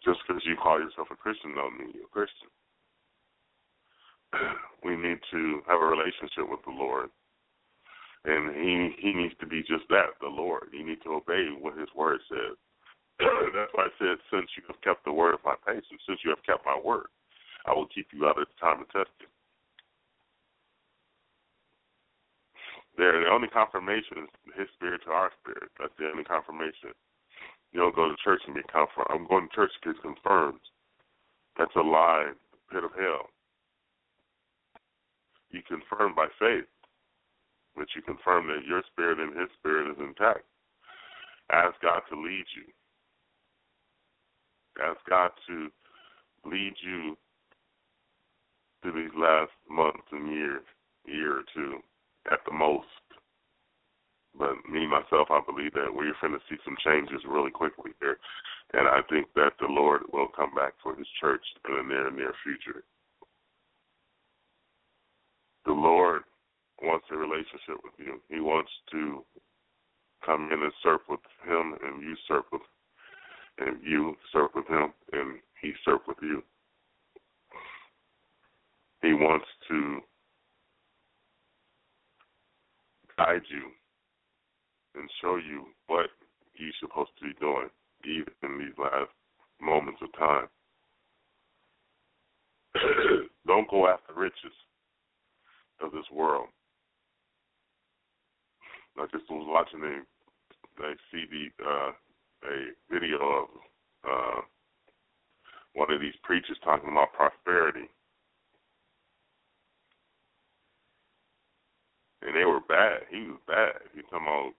[0.04, 2.50] just because you call yourself a Christian doesn't mean you're a Christian.
[4.84, 7.10] we need to have a relationship with the Lord
[8.24, 10.70] and he he needs to be just that, the Lord.
[10.72, 12.56] You need to obey what His Word says.
[13.54, 16.30] That's why I said, since you have kept the word of my patience, since you
[16.30, 17.06] have kept my word,
[17.66, 19.30] I will keep you out of the time of testing.
[22.96, 25.70] There, the only confirmation is His Spirit to our spirit.
[25.78, 26.92] That's the only confirmation.
[27.72, 29.08] You don't go to church and be confirmed.
[29.08, 30.60] I'm going to church to get confirmed.
[31.56, 32.32] That's a lie,
[32.70, 33.32] pit of hell.
[35.50, 36.68] You confirm by faith
[37.76, 40.44] but you confirm that your spirit and his spirit is intact.
[41.50, 42.68] Ask God to lead you.
[44.82, 45.68] Ask God to
[46.44, 47.16] lead you
[48.84, 50.64] to these last months and years,
[51.06, 51.78] year or two
[52.30, 52.86] at the most.
[54.38, 58.18] But me myself, I believe that we're going to see some changes really quickly here,
[58.72, 62.10] and I think that the Lord will come back for His church in the near
[62.10, 62.84] near future.
[65.66, 66.22] The Lord
[66.82, 68.20] wants a relationship with you.
[68.28, 69.24] He wants to
[70.24, 72.62] come in and serve with him, and you serve with,
[73.58, 76.42] and you serve with him, and he serve with you.
[79.02, 80.00] He wants to
[83.16, 83.70] guide you
[84.94, 86.06] and show you what
[86.54, 87.68] you're supposed to be doing,
[88.04, 89.10] even in these last
[89.60, 90.48] moments of time.
[93.46, 94.56] Don't go after riches
[95.82, 96.48] of this world.
[98.98, 100.02] I just was watching a
[100.80, 101.92] a CD uh,
[102.44, 103.48] a video of
[104.08, 104.40] uh,
[105.74, 107.88] one of these preachers talking about prosperity,
[112.26, 113.06] and they were bad.
[113.10, 113.82] He was bad.
[113.94, 114.52] He talking about,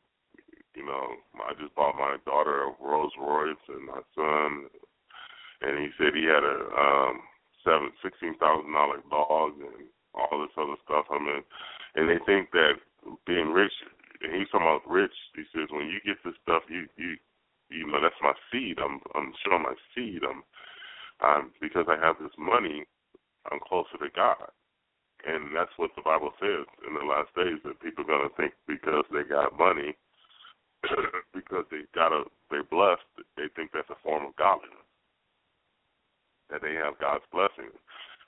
[0.76, 4.68] you know, I just bought my daughter a Rolls Royce and my son,
[5.61, 7.22] and he said he had a um,
[7.64, 11.06] seven sixteen thousand dollar dog and all this other stuff.
[11.10, 11.44] I mean,
[11.95, 12.81] and they think that
[13.26, 13.73] being rich
[14.23, 15.14] and he's talking about rich.
[15.35, 17.15] He says, when you get this stuff, you you
[17.69, 18.80] you know that's my seed.
[18.80, 20.22] I'm I'm showing my seed.
[20.23, 20.44] I'm
[21.22, 22.85] um because I have this money,
[23.52, 24.49] I'm closer to God.
[25.24, 28.54] And that's what the Bible says in the last days that people are gonna think
[28.68, 29.95] because they got money,
[31.34, 34.84] because they got a they're blessed, they think that's a form of godliness.
[36.52, 37.72] That they have God's blessing.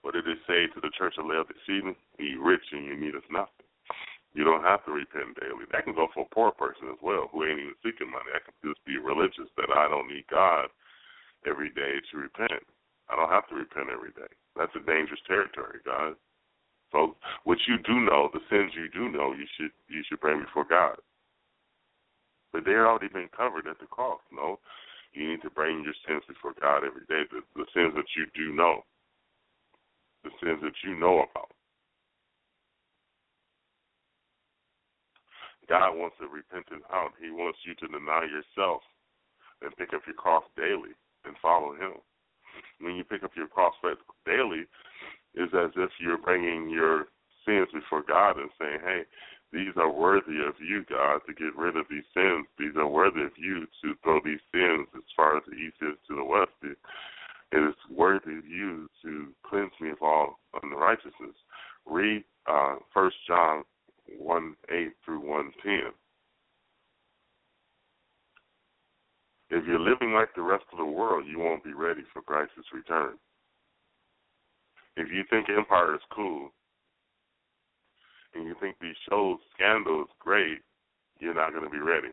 [0.01, 1.93] What did it say to the church of Laodicea?
[2.17, 3.67] Be rich and you need us nothing.
[4.35, 5.63] You don't have to repent daily.
[5.71, 8.31] That can go for a poor person as well who ain't even seeking money.
[8.31, 10.67] That can just be religious that I don't need God
[11.47, 12.63] every day to repent.
[13.09, 14.27] I don't have to repent every day.
[14.57, 16.19] That's a dangerous territory, guys.
[16.95, 20.39] So what you do know, the sins you do know, you should you should bring
[20.39, 20.95] before God.
[22.53, 24.21] But they're already been covered at the cross.
[24.31, 24.59] No,
[25.11, 27.27] you need to bring your sins before God every day.
[27.27, 28.87] The, the sins that you do know,
[30.23, 31.51] the sins that you know about.
[35.67, 37.11] God wants a repentant heart.
[37.19, 38.79] He wants you to deny yourself
[39.61, 40.95] and pick up your cross daily
[41.25, 41.99] and follow Him.
[42.79, 43.73] when you pick up your cross
[44.25, 44.63] daily,
[45.35, 47.07] is as if you're bringing your
[47.45, 49.05] sins before God and saying, "Hey,
[49.51, 52.45] these are worthy of you, God, to get rid of these sins.
[52.59, 55.95] These are worthy of you to throw these sins as far as the east is
[56.09, 56.51] to the west.
[56.61, 56.77] It,
[57.53, 61.35] is worthy of you to cleanse me of all unrighteousness.
[61.85, 63.63] Read uh, 1 John
[64.17, 65.79] 1 8 through 1 10.
[69.51, 72.73] If you're living like the rest of the world, you won't be ready for Christ's
[72.73, 73.13] return.
[74.97, 76.51] If you think Empire is cool,
[78.33, 80.59] and you think these shows, Scandal is great,
[81.19, 82.09] you're not going to be ready.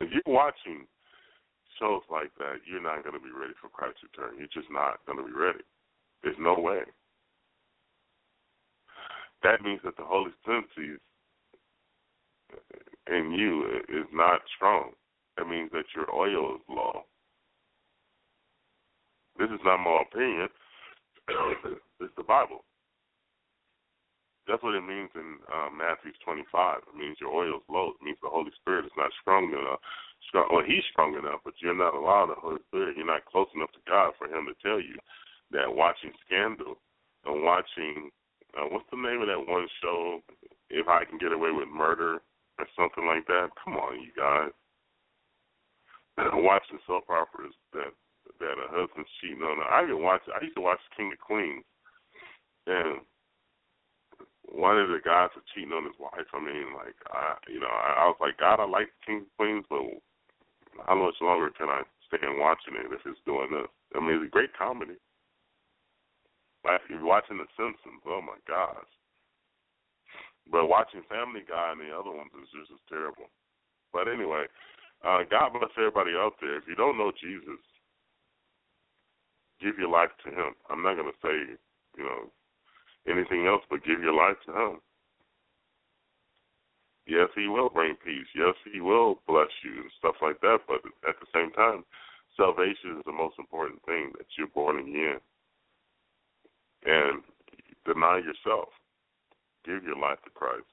[0.00, 0.86] If you're watching
[1.78, 4.36] shows like that, you're not going to be ready for Christ's return.
[4.38, 5.64] You're just not going to be ready.
[6.22, 6.80] There's no way.
[9.42, 10.64] That means that the Holy Spirit
[13.08, 14.90] in you is not strong.
[15.36, 17.02] That means that your oil is low.
[19.38, 20.48] This is not my opinion.
[22.00, 22.64] it's the Bible.
[24.46, 26.46] That's what it means in um, Matthew 25.
[26.46, 27.98] It means your oil is low.
[27.98, 29.82] It means the Holy Spirit is not strong enough.
[30.30, 32.96] Strong, well, He's strong enough, but you're not allowing the Holy Spirit.
[32.96, 34.94] You're not close enough to God for Him to tell you
[35.50, 36.78] that watching Scandal
[37.26, 38.10] and watching
[38.54, 40.22] uh, what's the name of that one show?
[40.70, 42.22] If I can get away with murder
[42.58, 43.50] or something like that.
[43.62, 44.50] Come on, you guys.
[46.40, 47.92] watching soap operas that
[48.40, 49.58] that a husband's cheating on.
[49.58, 49.68] Her.
[49.68, 50.22] I even watch.
[50.28, 51.64] I used to watch King of Queens,
[52.66, 53.00] and
[54.46, 56.28] one of the guys was cheating on his wife.
[56.30, 59.66] I mean, like, I, you know, I, I was like, God, I like King Queens,
[59.68, 59.82] but
[60.86, 63.70] how much longer can I stand watching it if it's doing this?
[63.94, 64.98] I mean, it's a great comedy.
[66.66, 68.90] Like if you're watching The Simpsons, oh my gosh.
[70.50, 73.30] But watching Family Guy and the other ones is just as terrible.
[73.94, 74.46] But anyway,
[75.02, 76.58] uh, God bless everybody out there.
[76.58, 77.58] If you don't know Jesus,
[79.60, 80.54] give your life to Him.
[80.70, 81.56] I'm not going to say,
[81.96, 82.30] you know,
[83.08, 84.80] anything else but give your life to Him.
[87.06, 88.26] Yes, He will bring peace.
[88.34, 90.58] Yes, He will bless you and stuff like that.
[90.66, 91.84] But at the same time,
[92.36, 95.20] salvation is the most important thing that you're born again.
[96.84, 97.22] And
[97.84, 98.68] deny yourself.
[99.64, 100.66] Give your life to Christ.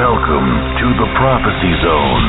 [0.00, 0.48] Welcome
[0.80, 2.24] to the Prophecy Zone,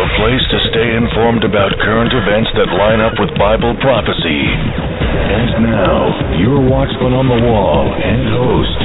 [0.00, 4.48] the place to stay informed about current events that line up with Bible prophecy.
[4.48, 8.80] And now, your watchman on the wall and host,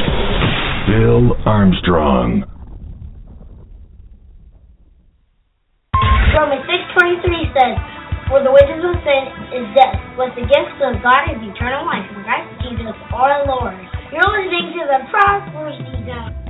[0.91, 2.43] Bill Armstrong.
[6.35, 7.75] Romans 6.23 says,
[8.27, 9.23] For the wages of sin
[9.55, 13.79] is death, but the gift of God is eternal life in Christ Jesus our Lord.
[14.11, 16.44] You're listening to the Prophecy Zone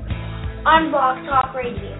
[0.66, 1.94] on Blog Talk Radio.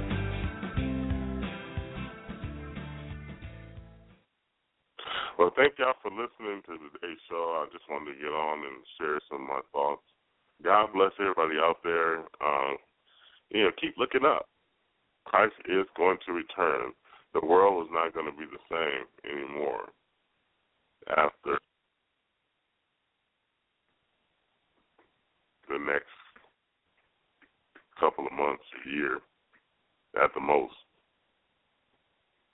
[5.38, 7.62] Well, thank y'all for listening to today's show.
[7.62, 10.02] I just wanted to get on and share some of my thoughts.
[10.64, 12.22] God bless everybody out there.
[12.42, 12.74] Uh,
[13.52, 14.48] you know, keep looking up.
[15.26, 16.92] Christ is going to return.
[17.36, 19.90] The world is not going to be the same anymore
[21.10, 21.60] after
[25.70, 26.10] the next
[28.00, 29.20] couple of months, a year,
[30.22, 30.76] at the most.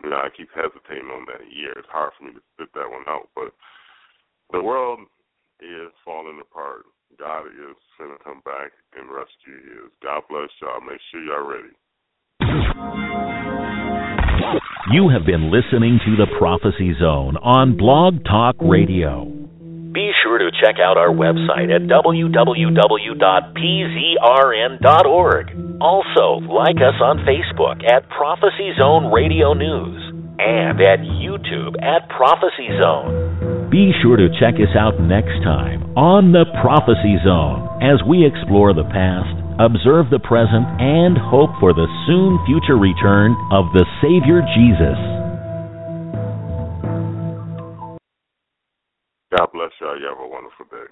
[0.03, 1.73] You know, I keep hesitating on that year.
[1.77, 3.53] It's hard for me to spit that one out, but
[4.51, 4.99] the world
[5.61, 6.85] is falling apart.
[7.19, 9.91] God is going to come back and rescue you.
[10.01, 10.81] God bless y'all.
[10.81, 11.75] Make sure y'all ready.
[14.91, 19.40] You have been listening to the Prophecy Zone on Blog Talk Radio.
[20.31, 22.15] Sure to check out our website at www.pzrn.org.
[25.81, 29.99] Also, like us on Facebook at Prophecy Zone Radio News
[30.39, 33.67] and at YouTube at Prophecy Zone.
[33.69, 38.71] Be sure to check us out next time on the Prophecy Zone as we explore
[38.71, 44.39] the past, observe the present, and hope for the soon future return of the Savior
[44.55, 45.20] Jesus.
[49.31, 49.99] God bless y'all.
[49.99, 50.91] You have a wonderful day.